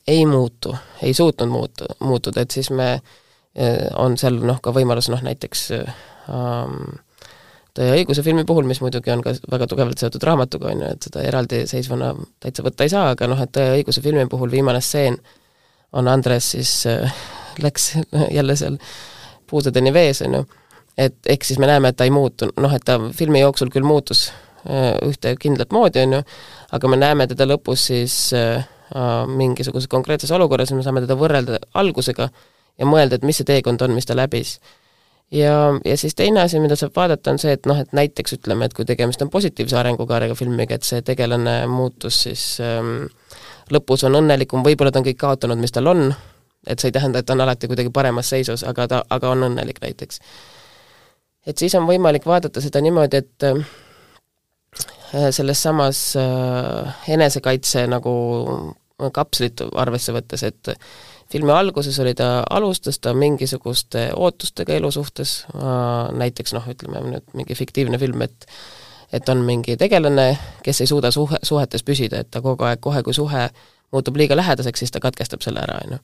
[0.07, 2.93] ei muutu, ei suutnud muutu, muutuda, et siis me,
[3.59, 7.01] eh, on seal noh, ka võimalus noh, näiteks ähm,
[7.75, 10.91] Tõe ja õiguse filmi puhul, mis muidugi on ka väga tugevalt seotud raamatuga, on ju,
[10.95, 14.55] et seda eraldiseisvana täitsa võtta ei saa, aga noh, et Tõe ja õiguse filmi puhul
[14.55, 15.19] viimane stseen
[15.99, 17.19] on Andres siis äh,
[17.59, 17.97] läks
[18.39, 18.79] jälle seal
[19.51, 20.45] puusadeni vees, on ju,
[20.99, 23.87] et ehk siis me näeme, et ta ei muutu, noh et ta filmi jooksul küll
[23.87, 24.29] muutus
[24.69, 26.23] äh, ühte kindlat moodi, on ju,
[26.77, 28.65] aga me näeme teda lõpus siis äh,
[29.27, 32.29] mingisuguses konkreetses olukorras ja me saame teda võrrelda algusega
[32.79, 34.59] ja mõelda, et mis see teekond on, mis ta läbis.
[35.33, 38.69] ja, ja siis teine asi, mida saab vaadata, on see, et noh, et näiteks ütleme,
[38.69, 43.09] et kui tegemist on positiivse arengukaarega filmiga, et see tegelane muutus siis ähm,
[43.73, 46.13] lõpus on õnnelikum, võib-olla ta on kõik kaotanud, mis tal on,
[46.67, 49.49] et see ei tähenda, et ta on alati kuidagi paremas seisus, aga ta, aga on
[49.51, 50.21] õnnelik näiteks.
[51.47, 58.15] et siis on võimalik vaadata seda niimoodi, et äh, selles samas äh, enesekaitse nagu
[59.13, 60.73] kapslit arvesse võttes, et
[61.33, 67.37] filmi alguses oli ta, alustas ta mingisuguste ootustega elu suhtes, äh, näiteks noh, ütleme nüüd
[67.37, 68.49] mingi fiktiivne film, et
[69.15, 70.33] et on mingi tegelane,
[70.65, 73.45] kes ei suuda suhe, suhetes püsida, et ta kogu aeg, kohe kui suhe
[73.95, 76.01] muutub liiga lähedaseks, siis ta katkestab selle ära, on ju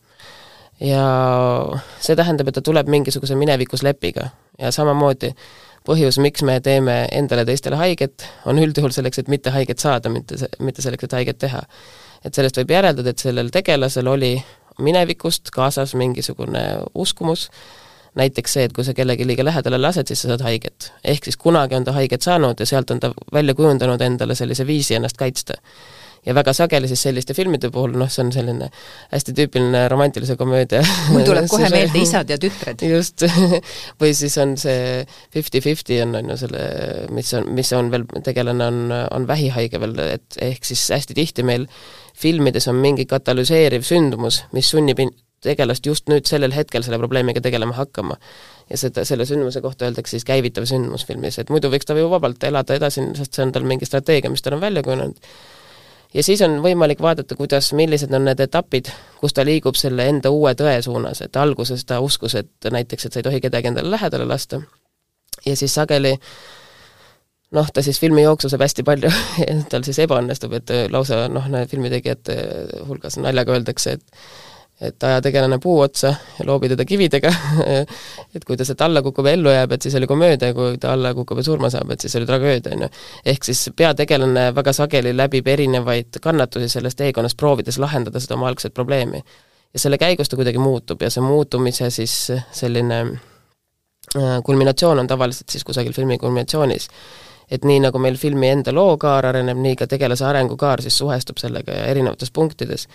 [0.81, 1.07] ja
[2.01, 5.33] see tähendab, et ta tuleb mingisuguse minevikus lepiga ja samamoodi
[5.87, 10.37] põhjus, miks me teeme endale teistele haiget, on üldjuhul selleks, et mitte haiget saada, mitte,
[10.61, 11.63] mitte selleks, et haiget teha.
[12.25, 14.35] et sellest võib järeldada, et sellel tegelasel oli
[14.81, 16.65] minevikust kaasas mingisugune
[16.95, 17.49] uskumus,
[18.15, 20.93] näiteks see, et kui sa kellegi liiga lähedale lased, siis sa saad haiget.
[21.05, 24.67] ehk siis kunagi on ta haiget saanud ja sealt on ta välja kujundanud endale sellise
[24.67, 25.55] viisi ennast kaitsta
[26.27, 28.69] ja väga sageli siis selliste filmide puhul, noh, see on selline
[29.13, 30.83] hästi tüüpiline romantilise komöödia
[31.15, 32.85] mul tuleb kohe meelde Isad ja tütred.
[32.85, 33.25] just
[34.01, 36.67] või siis on see fifty-fifty on, on ju selle,
[37.17, 41.47] mis on, mis on veel, tegelane on, on vähihaige veel, et ehk siis hästi tihti
[41.47, 41.67] meil
[42.21, 45.01] filmides on mingi katalüseeriv sündmus, mis sunnib
[45.41, 48.19] tegelast just nüüd sellel hetkel selle probleemiga tegelema hakkama.
[48.71, 52.11] ja seda, selle sündmuse kohta öeldakse siis käivitav sündmus filmis, et muidu võiks ta ju
[52.13, 55.17] vabalt elada edasi, sest see on tal mingi strateegia, mis tal on välja kujunenud
[56.15, 58.91] ja siis on võimalik vaadata, kuidas, millised on need etapid,
[59.21, 63.13] kus ta liigub selle enda uue tõe suunas, et alguses ta uskus, et näiteks, et
[63.13, 64.63] sa ei tohi kedagi endale lähedale lasta,
[65.47, 66.17] ja siis sageli
[67.57, 69.11] noh, ta siis filmi jooksul saab hästi palju
[69.73, 72.39] tal siis ebaõnnestub, et lausa noh, filmitegijate
[72.89, 74.25] hulgas naljaga öeldakse, et
[74.81, 77.33] et aja tegelane puu otsa ja loobi teda kividega
[78.35, 80.95] et kui ta sealt alla kukub ja ellu jääb, et siis oli komöödia, kui ta
[80.97, 82.91] alla kukub ja surma saab, et siis oli tragöödia, on ju.
[83.35, 88.75] ehk siis peategelane väga sageli läbib erinevaid kannatusi selles teekonnas, proovides lahendada seda oma algset
[88.75, 89.23] probleemi.
[89.75, 92.17] ja selle käigus ta kuidagi muutub ja see muutumise siis
[92.53, 93.01] selline
[94.17, 96.89] äh, kulminatsioon on tavaliselt siis kusagil filmi kulminatsioonis
[97.51, 101.75] et nii, nagu meil filmi enda lookaar areneb, nii ka tegelase arengukaar siis suhestub sellega
[101.75, 102.87] ja erinevates punktides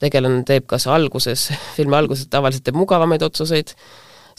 [0.00, 3.74] tegelane teeb kas alguses, filmi alguses tavaliselt teeb mugavamaid otsuseid,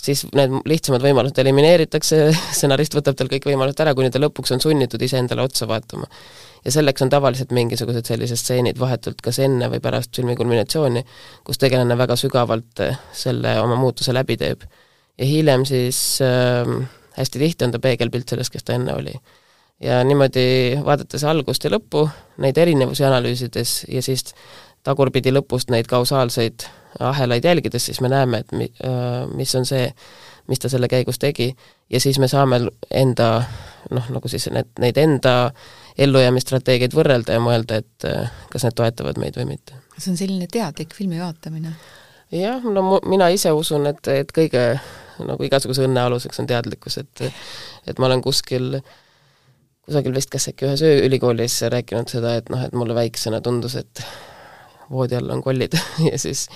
[0.02, 2.22] siis need lihtsamad võimalused elimineeritakse,
[2.58, 6.10] stsenarist võtab tal kõik võimalused ära, kuni ta lõpuks on sunnitud iseendale otsa vaatama.
[6.66, 11.06] ja selleks on tavaliselt mingisugused sellised stseenid vahetult kas enne või pärast filmi kulminatsiooni,
[11.44, 14.66] kus tegelane väga sügavalt selle oma muutuse läbi teeb.
[15.18, 19.14] ja hiljem siis äh, hästi tihti on ta peegelpilt sellest, kes ta enne oli.
[19.82, 22.06] ja niimoodi vaadates algust ja lõppu,
[22.44, 24.34] neid erinevusi analüüsides ja siis
[24.84, 26.66] tagurpidi lõpust neid kausaalseid
[27.00, 29.86] ahelaid jälgides, siis me näeme, et mi-, äh, mis on see,
[30.48, 31.52] mis ta selle käigus tegi,
[31.90, 32.60] ja siis me saame
[32.92, 33.30] enda
[33.92, 35.36] noh, nagu siis need, neid enda
[36.02, 39.78] ellujäämisstrateegiaid võrrelda ja mõelda, et äh, kas need toetavad meid või mitte.
[39.98, 41.76] see on selline teadlik filmi vaatamine?
[42.36, 44.66] jah, no mu, mina ise usun, et, et kõige
[45.22, 47.26] nagu igasuguse õnne aluseks on teadlikkus, et
[47.88, 48.76] et ma olen kuskil
[49.86, 54.04] kusagil vist kas äkki ühes ööülikoolis rääkinud seda, et noh, et mulle väiksena tundus, et
[54.92, 55.78] voodi all on kollid
[56.10, 56.48] ja siis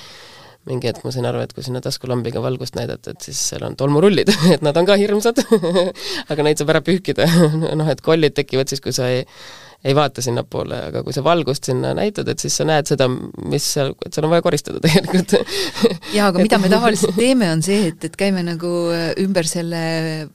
[0.65, 3.75] mingi hetk ma sain aru, et kui sinna taskulambiga valgust näidata, et siis seal on
[3.77, 5.43] tolmurullid et nad on ka hirmsad
[6.31, 7.27] aga neid saab ära pühkida
[7.77, 9.23] noh, et kollid tekivad siis, kui sa ei
[9.83, 13.65] ei vaata sinnapoole, aga kui sa valgust sinna näitad, et siis sa näed seda, mis
[13.75, 15.35] seal, et seal on vaja koristada tegelikult
[16.15, 18.71] jaa, aga mida me tavaliselt teeme, on see, et, et käime nagu
[19.21, 19.81] ümber selle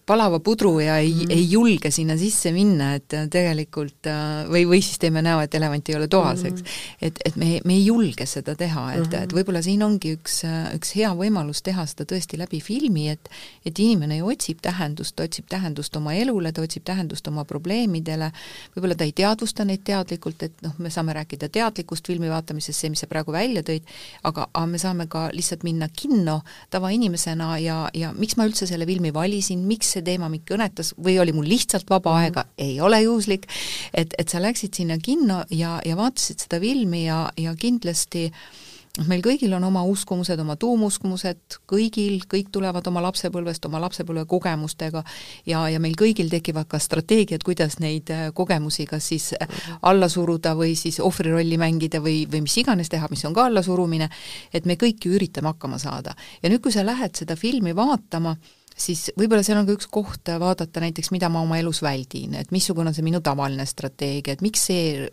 [0.06, 4.08] palava pudru ja ei mm., ei julge sinna sisse minna, et tegelikult
[4.50, 6.62] või, või siis teeme näo, et elevant ei ole toas, eks.
[6.62, 7.06] Mm.
[7.08, 9.24] et, et me, me ei julge seda teha, et mm, -hmm.
[9.24, 10.42] et võib-olla siin ongi üks,
[10.76, 13.30] üks hea võimalus teha seda tõesti läbi filmi, et
[13.66, 18.30] et inimene ju otsib tähendust, ta otsib tähendust oma elule, ta otsib tähendust oma probleemidele,
[18.74, 22.76] võib-olla ta ei teadvusta, teadvusta neid teadlikult, et noh, me saame rääkida teadlikust filmi vaatamisest,
[22.76, 23.86] see, mis sa praegu välja tõid,
[24.28, 28.86] aga, aga me saame ka lihtsalt minna kinno tavainimesena ja, ja miks ma üldse selle
[28.88, 32.24] filmi valisin, miks see teema mind kõnetas või oli mul lihtsalt vaba mm -hmm.
[32.24, 33.48] aega, ei ole juhuslik,
[33.94, 38.69] et, et sa läksid sinna kinno ja, ja vaatasid seda filmi ja, ja kindlasti äh,
[39.00, 44.26] noh, meil kõigil on oma uskumused, oma tuumuskumused, kõigil, kõik tulevad oma lapsepõlvest, oma lapsepõlve
[44.30, 45.02] kogemustega
[45.48, 50.10] ja, ja meil kõigil tekivad ka strateegiad, kuidas neid äh, kogemusi kas siis äh, alla
[50.12, 54.10] suruda või siis ohvrirolli mängida või, või mis iganes teha, mis on ka allasurumine,
[54.52, 56.14] et me kõik ju üritame hakkama saada.
[56.42, 58.36] ja nüüd, kui sa lähed seda filmi vaatama,
[58.80, 62.52] siis võib-olla seal on ka üks koht vaadata näiteks, mida ma oma elus väldin, et
[62.54, 65.08] missugune on see minu tavaline strateegia, et miks see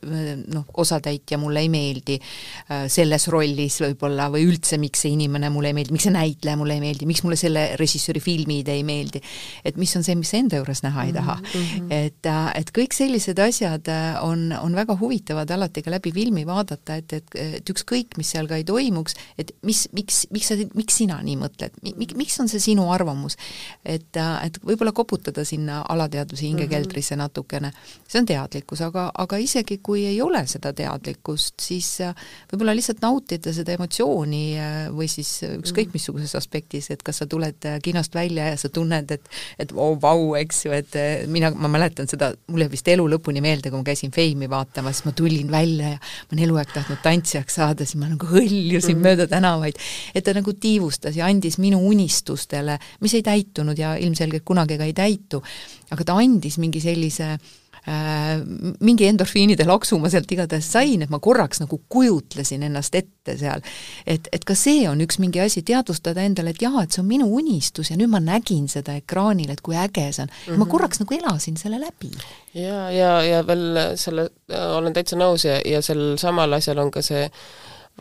[0.53, 5.71] noh, osatäitja mulle ei meeldi äh, selles rollis võib-olla või üldse, miks see inimene mulle
[5.73, 9.21] ei meeldi, miks see näitleja mulle ei meeldi, miks mulle selle režissööri filmid ei meeldi.
[9.67, 11.51] et mis on see, mis sa enda juures näha ei taha mm.
[11.51, 11.93] -hmm.
[11.93, 16.45] et, äh, et kõik sellised asjad äh, on, on väga huvitavad alati ka läbi filmi
[16.47, 20.59] vaadata, et, et, et ükskõik, mis seal ka ei toimuks, et mis, miks, miks sa,
[20.75, 21.75] miks sina nii mõtled,
[22.15, 23.37] miks on see sinu arvamus
[23.85, 27.23] et, et võib-olla koputada sinna alateadvuse hingekeldrisse mm -hmm.
[27.23, 27.71] natukene,
[28.07, 32.15] see on teadlikkus, aga, aga isegi kui ei ole seda teadlikkust, siis äh,
[32.51, 35.97] võib-olla lihtsalt nautida seda emotsiooni äh, või siis ükskõik mhm.
[35.97, 39.29] missuguses aspektis, et kas sa tuled äh, kinost välja ja sa tunned, et
[39.59, 40.93] et oh, vau, eks ju, et
[41.27, 45.03] mina, ma mäletan seda, mul jääb vist elu lõpuni meelde, kui ma käisin Feimi vaatamas,
[45.05, 49.01] ma tulin välja ja ma olen eluaeg tahtnud tantsijaks saada, siis ma nagu hõljusin mm
[49.01, 49.03] -hmm.
[49.03, 49.75] mööda tänavaid.
[50.15, 54.77] et ta nagu tiivustas ja andis minu unistustele, mis ei täitnud täitunud ja ilmselgelt kunagi
[54.77, 55.43] ka ei täitu,
[55.91, 58.41] aga ta andis mingi sellise äh,
[58.79, 63.63] mingi endorfiinide laksu ma sealt igatahes sain, et ma korraks nagu kujutlesin ennast ette seal.
[64.05, 67.07] et, et ka see on üks mingi asi, teadvustada endale, et jaa, et see on
[67.07, 70.53] minu unistus ja nüüd ma nägin seda ekraanil, et kui äge see on mm.
[70.53, 70.57] -hmm.
[70.57, 72.11] ma korraks nagu elasin selle läbi.
[72.53, 74.29] ja, ja, ja veel selle,
[74.75, 77.41] olen täitsa nõus ja, ja sel samal asjal on ka see äh,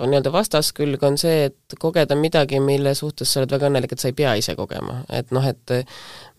[0.04, 4.10] nii-öelda vastaskülg on see, et kogeda midagi, mille suhtes sa oled väga õnnelik, et sa
[4.10, 5.00] ei pea ise kogema.
[5.10, 5.72] et noh, et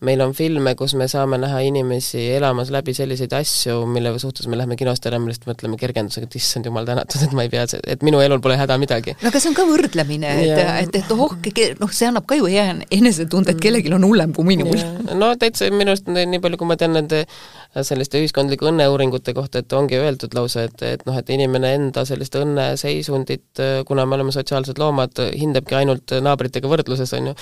[0.00, 4.56] meil on filme, kus me saame näha inimesi elamas läbi selliseid asju, mille suhtes me
[4.56, 8.06] läheme kinost ära, millest mõtleme kergendusega, et issand jumal tänatud, et ma ei pea, et
[8.06, 9.16] minu elul pole häda midagi.
[9.22, 11.34] no aga see on ka võrdlemine, et, et, et oh,
[11.82, 14.78] noh, see annab ka ju hea enesetunde, et kellelgi on hullem kui minul.
[15.18, 17.24] no täitsa minu arust nii palju, kui ma tean nende
[17.74, 22.38] selliste ühiskondlike õnneuuringute kohta, et ongi öeldud lausa, et, et noh, et inimene enda sellist
[22.38, 27.34] õnneseisundit, kuna me oleme sotsiaalsed loomad, hindabki ainult naabritega võrdluses, on ju.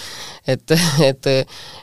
[0.54, 0.74] et,
[1.08, 1.28] et,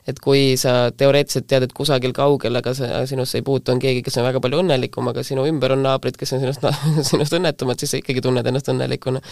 [0.10, 4.04] et kui sa teoreetiliselt tead, et kusagil kaugel, aga sa, sinusse ei puutu, on keegi,
[4.06, 6.68] kes on väga palju õnnelikum, aga sinu ümber on naabrid, kes on sinust,
[7.12, 9.24] sinust õnnetumad, siis sa ikkagi tunned ennast õnnelikuna.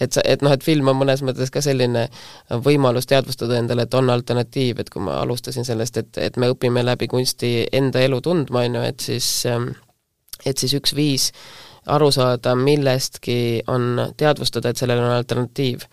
[0.00, 2.08] et sa, et noh, et film on mõnes mõttes ka selline
[2.64, 6.84] võimalus teadvustada endale, et on alternatiiv, et kui ma alustasin sellest, et, et me õpime
[6.84, 9.30] läbi kunsti enda elu tundma, on ju, et siis
[10.46, 11.30] et siis üks viis
[11.86, 15.86] aru saada millestki on teadvustada, et sellel on alternatiiv.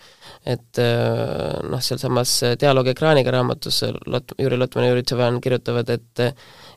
[0.46, 6.24] Et äh, noh, sealsamas Dialoog ekraaniga raamatus Lot-, Jüri Lotman ja Jüri Tsevan kirjutavad, et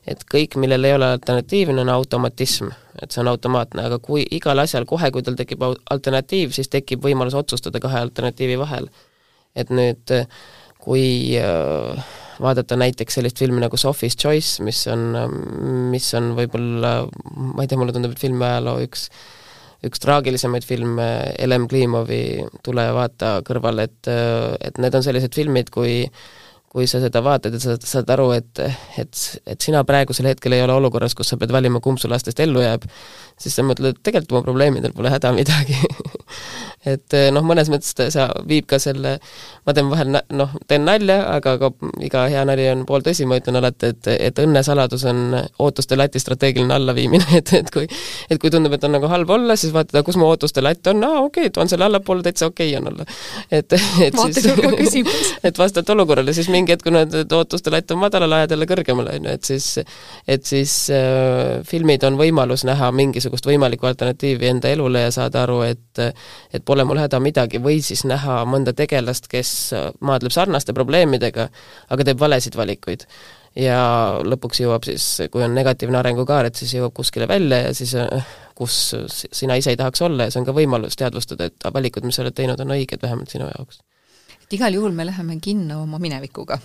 [0.04, 2.68] et kõik, millel ei ole alternatiivne, on automatism,
[3.00, 7.00] et see on automaatne, aga kui igal asjal kohe, kui tal tekib alternatiiv, siis tekib
[7.06, 8.90] võimalus otsustada kahe alternatiivi vahel.
[9.54, 10.10] et nüüd
[10.82, 11.38] kui
[12.42, 15.08] vaadata näiteks sellist filmi nagu Sophie's Choice, mis on,
[15.92, 16.96] mis on võib-olla,
[17.34, 19.08] ma ei tea, mulle tundub, et filmiajaloo üks
[19.84, 21.06] üks traagilisemaid filme
[21.44, 22.22] Elem Klimovi
[22.64, 26.06] Tule ja vaata kõrval, et, et need on sellised filmid, kui
[26.74, 28.60] kui sa seda vaatad ja sa saad aru, et,
[28.98, 32.42] et, et sina praegusel hetkel ei ole olukorras, kus sa pead valima, kumb su lastest
[32.42, 32.88] ellu jääb,
[33.44, 35.78] siis sa mõtled, et tegelikult oma probleemidel pole häda midagi
[36.94, 39.16] et eh, noh, mõnes mõttes ta, sa viib ka selle,
[39.64, 41.70] ma teen vahel noh, teen nalja, aga ka
[42.04, 45.22] iga hea nali on pooltõsi, ma ütlen alati, et, et õnnesaladus on
[45.64, 47.88] ootuste lati strateegiline allaviimine, et, et kui
[48.30, 51.02] et kui tundub, et on nagu halb olla, siis vaatad, kus mu ootuste latt on,
[51.06, 53.08] aa okei okay,, toon selle allapoole, täitsa okei okay on olla.
[53.50, 55.14] et, et siis
[55.46, 59.16] et vastavalt olukorrale, siis mingi hetk, kui need ootuste latt on madalal, ajad jälle kõrgemale,
[59.18, 59.70] on ju, et siis
[60.28, 65.60] et siis äh, filmid on võimalus näha mingisugust võimalikku alternatiivi enda elule ja saada aru,
[65.66, 66.02] et
[66.54, 69.50] et pole mul häda midagi, või siis näha mõnda tegelast, kes
[70.00, 71.48] maadleb sarnaste probleemidega,
[71.90, 73.06] aga teeb valesid valikuid.
[73.54, 73.78] ja
[74.26, 77.94] lõpuks jõuab siis, kui on negatiivne arengukaar, et siis jõuab kuskile välja ja siis
[78.54, 82.18] kus sina ise ei tahaks olla ja see on ka võimalus teadvustada, et valikud, mis
[82.18, 83.78] sa oled teinud, on õiged, vähemalt sinu jaoks
[84.54, 86.58] igal juhul me läheme kinno oma minevikuga.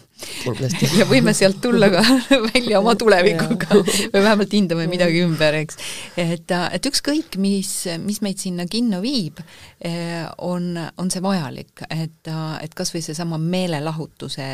[1.00, 2.04] ja võime sealt tulla ka
[2.50, 5.80] välja oma tulevikuga või vähemalt hindame midagi ümber, eks.
[6.20, 7.72] et, et ükskõik, mis,
[8.04, 9.40] mis meid sinna kinno viib,
[9.80, 14.50] eh, on, on see vajalik, et, et kas või seesama meelelahutuse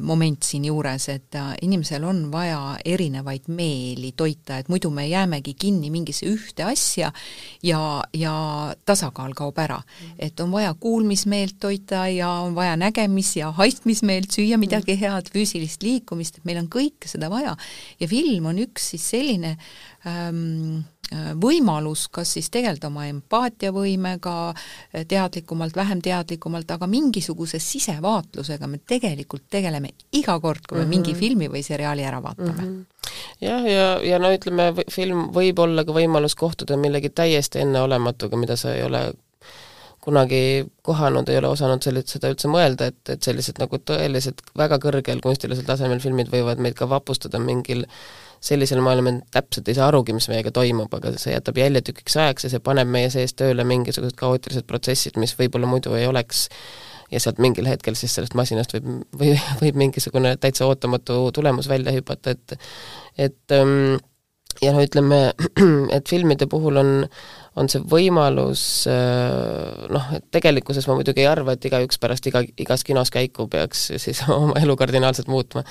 [0.00, 6.26] moment siinjuures, et inimesel on vaja erinevaid meeli toita, et muidu me jäämegi kinni mingisse
[6.30, 7.12] ühte asja
[7.62, 7.80] ja,
[8.14, 8.34] ja
[8.86, 9.80] tasakaal kaob ära.
[10.18, 15.82] et on vaja kuulmismeelt toita ja on vaja nägemis- ja haistmismeelt, süüa midagi head, füüsilist
[15.82, 17.56] liikumist, et meil on kõike seda vaja.
[18.00, 19.56] ja film on üks siis selline
[20.06, 28.66] ähm, äh, võimalus kas siis tegeleda oma empaatiavõimega äh, teadlikumalt, vähem teadlikumalt, aga mingisuguse sisevaatlusega
[28.66, 30.96] me tegelikult tegeleme iga kord, kui me mm -hmm.
[30.96, 32.68] mingi filmi või seriaali ära vaatame mm.
[32.68, 32.86] -hmm
[33.40, 38.36] jah, ja, ja, ja no ütleme, film võib olla ka võimalus kohtuda millegi täiesti enneolematuga,
[38.36, 39.12] mida sa ei ole
[40.00, 44.80] kunagi kohanud, ei ole osanud sellist, seda üldse mõelda, et, et sellised nagu tõeliselt väga
[44.82, 47.84] kõrgel kunstilisel tasemel filmid võivad meid ka vapustada mingil
[48.40, 52.16] sellisel moel, me täpselt ei saa arugi, mis meiega toimub, aga see jätab jälje tükiks
[52.16, 56.46] ajaks ja see paneb meie sees tööle mingisugused kaootilised protsessid, mis võib-olla muidu ei oleks
[57.10, 61.92] ja sealt mingil hetkel siis sellest masinast võib, või võib mingisugune täitsa ootamatu tulemus välja
[61.92, 62.56] hüpata, et
[63.28, 63.98] et ähm,
[64.62, 65.20] ja no ütleme,
[65.96, 66.92] et filmide puhul on
[67.58, 72.42] on see võimalus äh, noh, et tegelikkuses ma muidugi ei arva, et igaüks pärast iga,
[72.62, 75.64] igas kinos käiku peaks siis oma elu kardinaalselt muutma.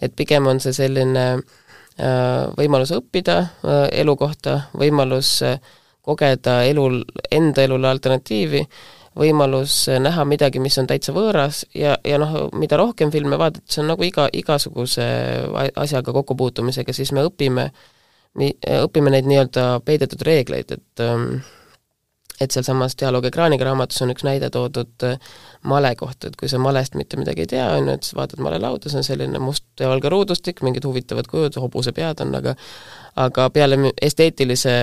[0.00, 5.40] et pigem on see selline äh, võimalus õppida äh, elu kohta, võimalus
[6.06, 7.00] kogeda elul,
[7.34, 8.60] enda elule alternatiivi,
[9.18, 13.82] võimalus näha midagi, mis on täitsa võõras ja, ja noh, mida rohkem filme vaadata, see
[13.82, 15.02] on nagu iga, igasuguse
[15.74, 17.95] asjaga kokkupuutumisega, siis me õpime äh,
[18.36, 21.38] õpime neid nii-öelda peidetud reegleid, et ähm,
[22.40, 25.16] et sealsamas Dialoog ekraaniga raamatus on üks näide toodud äh,
[25.68, 28.42] male kohta, et kui sa malest mitte midagi ei tea, on ju, et siis vaatad
[28.44, 32.56] malelauda, see on selline must ja valge ruudustik, mingid huvitavad kujud, hobusepead on, aga
[33.16, 34.74] aga peale esteetilise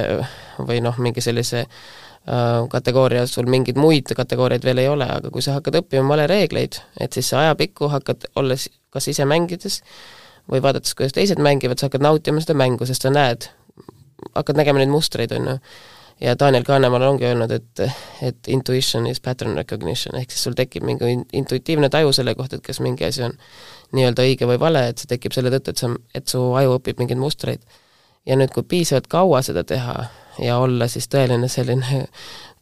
[0.57, 5.45] või noh, mingi sellise äh, kategooria, sul mingeid muid kategooriaid veel ei ole, aga kui
[5.45, 9.81] sa hakkad õppima malereegleid, et siis sa ajapikku hakkad, olles kas ise mängides,
[10.51, 13.49] või vaadates, kuidas teised mängivad, sa hakkad nautima seda mängu, sest sa näed,
[14.35, 15.57] hakkad nägema neid mustreid, on ju.
[16.21, 17.83] ja Daniel Kahnemal ongi öelnud, et,
[18.21, 22.65] et intuition is pattern recognition, ehk siis sul tekib mingi intuitiivne taju selle kohta, et
[22.65, 23.37] kas mingi asi on
[23.93, 27.01] nii-öelda õige või vale, et see tekib selle tõttu, et sa, et su aju õpib
[27.01, 27.63] mingeid mustreid.
[28.25, 30.05] ja nüüd, kui piisavalt kaua seda teha
[30.39, 32.05] ja olla siis tõeline selline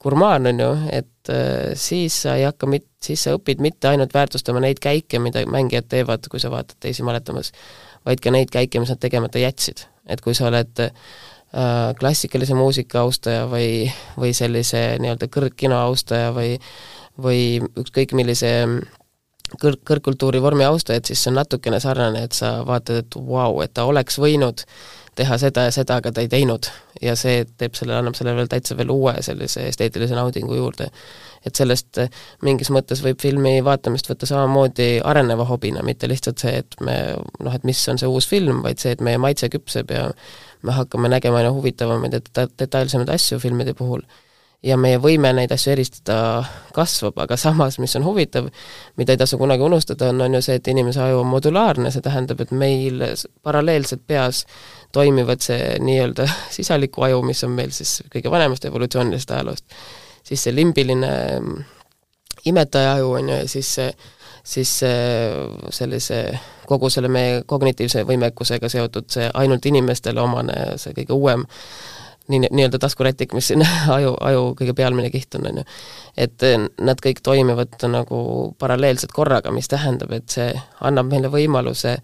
[0.01, 4.13] gurmaan, on ju, et äh, siis sa ei hakka mit-, siis sa õpid mitte ainult
[4.13, 7.51] väärtustama neid käike, mida mängijad teevad, kui sa vaatad teisi maletamas,
[8.05, 9.87] vaid ka neid käike, mis nad tegemata jätsid.
[10.09, 10.91] et kui sa oled äh,
[11.99, 16.57] klassikalise muusika austaja või, või sellise nii-öelda kõrgkino austaja või
[17.21, 18.49] või ükskõik millise
[19.61, 23.61] kõrg, kõrgkultuuri vormi austajad, siis see on natukene sarnane, et sa vaatad, et vau wow,,
[23.63, 26.69] et ta oleks võinud äh, teha seda ja seda, aga ta ei teinud.
[27.01, 30.89] ja see teeb selle, annab sellele veel täitsa veel uue sellise esteetilise naudingu juurde.
[31.45, 32.09] et sellest eh,
[32.45, 36.97] mingis mõttes võib filmi vaatamist võtta samamoodi areneva hobina, mitte lihtsalt see, et me
[37.39, 40.09] noh, et mis on see uus film, vaid see, et meie maitse küpseb ja
[40.61, 44.05] me hakkame nägema aina huvitavamaid ja deta-, detailsemaid asju filmide puhul
[44.63, 46.43] ja meie võime neid asju eristada
[46.75, 48.51] kasvab, aga samas, mis on huvitav,
[48.99, 52.05] mida ei tasu kunagi unustada, on, on ju see, et inimese aju on modulaarne, see
[52.05, 53.01] tähendab, et meil
[53.43, 54.45] paralleelselt peas
[54.93, 59.77] toimivad see nii-öelda sisaliku aju, mis on meil siis kõige vanemast evolutsioonilisest ajaloost,
[60.23, 61.61] siis see limbiline mm,
[62.51, 63.93] imetaja aju on ju, ja siis see
[64.41, 64.71] siis
[65.69, 66.15] sellise,
[66.65, 71.45] kogu selle meie kognitiivse võimekusega seotud see ainult inimestele omane, see kõige uuem
[72.31, 73.63] nii, nii-öelda taskurätik, mis siin
[73.95, 75.67] aju, aju kõige pealmine kiht on, on ju.
[76.25, 76.47] et
[76.79, 78.19] nad kõik toimivad nagu
[78.59, 80.51] paralleelselt korraga, mis tähendab, et see
[80.81, 81.97] annab meile võimaluse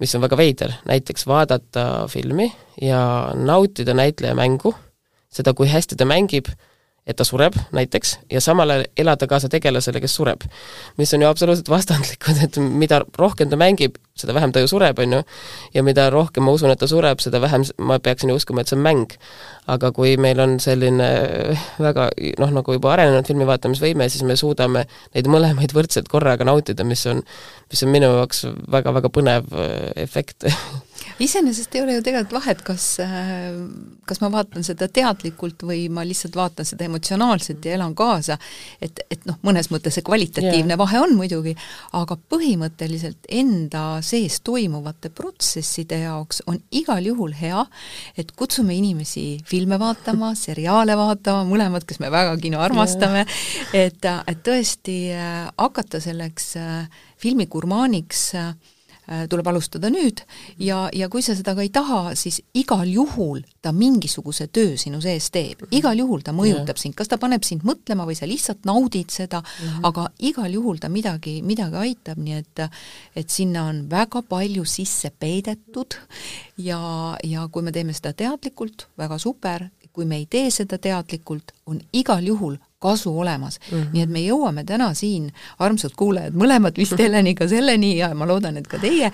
[0.00, 2.48] mis on väga veider, näiteks vaadata filmi
[2.80, 3.02] ja
[3.36, 4.72] nautida näitleja mängu,
[5.32, 6.48] seda, kui hästi ta mängib
[7.10, 10.46] et ta sureb näiteks, ja samal ajal elada kaasa tegelasele, kes sureb.
[10.98, 14.98] mis on ju absoluutselt vastandlikud, et mida rohkem ta mängib, seda vähem ta ju sureb,
[14.98, 15.22] on ju,
[15.74, 18.70] ja mida rohkem ma usun, et ta sureb, seda vähem ma peaksin ju uskuma, et
[18.70, 19.16] see on mäng.
[19.70, 21.06] aga kui meil on selline
[21.78, 22.08] väga
[22.42, 27.04] noh, nagu juba arenenud filmi vaatamisvõime, siis me suudame neid mõlemaid võrdselt korraga nautida, mis
[27.06, 27.22] on,
[27.70, 30.48] mis on minu jaoks väga-väga põnev äh, efekt
[31.20, 33.50] iseenesest ei ole ju tegelikult vahet, kas, äh,
[34.08, 38.38] kas ma vaatan seda teadlikult või ma lihtsalt vaatan seda emotsionaalselt ja elan kaasa,
[38.82, 40.80] et, et noh, mõnes mõttes see kvalitatiivne yeah.
[40.80, 41.54] vahe on muidugi,
[41.98, 47.66] aga põhimõtteliselt enda sees toimuvate protsesside jaoks on igal juhul hea,
[48.18, 54.04] et kutsume inimesi filme vaatama, seriaale vaatama, mõlemad, kes me väga kino armastame yeah., et,
[54.30, 56.54] et tõesti äh, hakata selleks
[57.20, 58.54] filmigurmaaniks Äh,
[59.30, 60.20] tuleb alustada nüüd
[60.62, 65.00] ja, ja kui sa seda ka ei taha, siis igal juhul ta mingisuguse töö sinu
[65.02, 65.72] sees teeb, mhm.
[65.80, 66.82] igal juhul ta mõjutab yeah.
[66.84, 69.88] sind, kas ta paneb sind mõtlema või sa lihtsalt naudid seda mm, -hmm.
[69.90, 72.64] aga igal juhul ta midagi, midagi aitab, nii et
[73.16, 75.96] et sinna on väga palju sisse peidetud
[76.56, 76.80] ja,
[77.24, 81.80] ja kui me teeme seda teadlikult, väga super, kui me ei tee seda teadlikult, on
[81.92, 83.78] igal juhul kasu olemas mm.
[83.78, 83.92] -hmm.
[83.92, 88.56] nii et me jõuame täna siin, armsad kuulajad, mõlemad vist Heleniga selleni ja ma loodan,
[88.56, 89.12] et ka teie,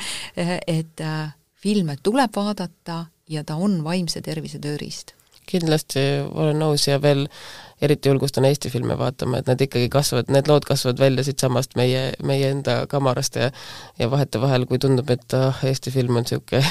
[0.67, 5.15] et äh, filme tuleb vaadata ja ta on vaimse tervise tööriist.
[5.47, 6.01] kindlasti
[6.35, 7.29] olen nõus ja veel
[7.83, 12.13] eriti julgustan Eesti filme vaatama, et need ikkagi kasvavad, need lood kasvavad välja siitsamast meie,
[12.25, 13.51] meie enda kamarast ja
[13.99, 16.63] ja vahetevahel, kui tundub, et ah, Eesti film on niisugune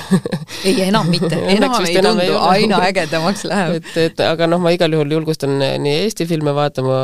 [0.65, 3.75] ei, enam mitte, enam ei enam tundu, aina ägedamaks läheb.
[3.81, 6.97] et, et aga noh, ma igal juhul julgustan nii Eesti filme vaatama,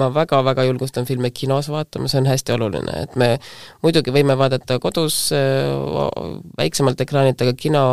[0.00, 3.34] ma väga-väga julgustan filme kinos vaatama, see on hästi oluline, et me
[3.84, 5.20] muidugi võime vaadata kodus
[6.58, 7.84] väiksemalt ekraanilt, aga kino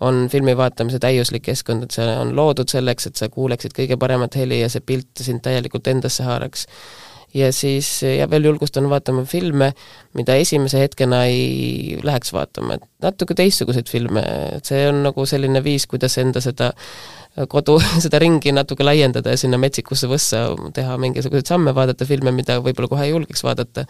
[0.00, 4.36] on filmi vaatamise täiuslik keskkond, et see on loodud selleks, et sa kuuleksid kõige paremat
[4.40, 6.66] heli ja see see pilt sind täielikult endasse haaraks.
[7.36, 9.74] ja siis, ja veel julgustan vaatama filme,
[10.16, 14.22] mida esimese hetkena ei läheks vaatama, et natuke teistsuguseid filme,
[14.56, 16.70] et see on nagu selline viis, kuidas enda seda
[17.52, 22.58] kodu, seda ringi natuke laiendada ja sinna metsikusse võssa teha mingisuguseid samme, vaadata filme, mida
[22.64, 23.84] võib-olla kohe ei julgeks vaadata.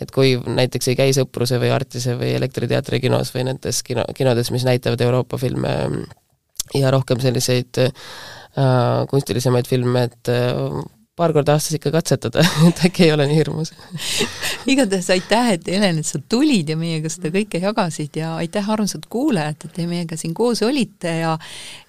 [0.00, 4.52] et kui näiteks ei käi Sõpruse või Artise või Elektriteatri kinos või nendes kino, kinodes,
[4.52, 5.74] mis näitavad Euroopa filme
[6.74, 7.80] ja rohkem selliseid
[9.10, 10.84] kunstilisemaid filme, et äh,
[11.16, 13.72] paar korda aastas ikka katsetada, et äkki ei ole nii hirmus
[14.72, 19.06] igatahes aitäh, et Helen, et sa tulid ja meiega seda kõike jagasid ja aitäh, armsad
[19.12, 21.34] kuulajad, et te meiega siin koos olite ja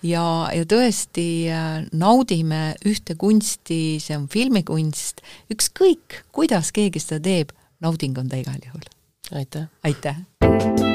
[0.06, 7.56] ja, ja tõesti äh, naudime ühte kunsti, see on filmikunst, ükskõik, kuidas keegi seda teeb,
[7.82, 8.86] nauding on ta igal juhul.
[9.34, 9.70] aitäh!
[9.84, 10.95] aitäh!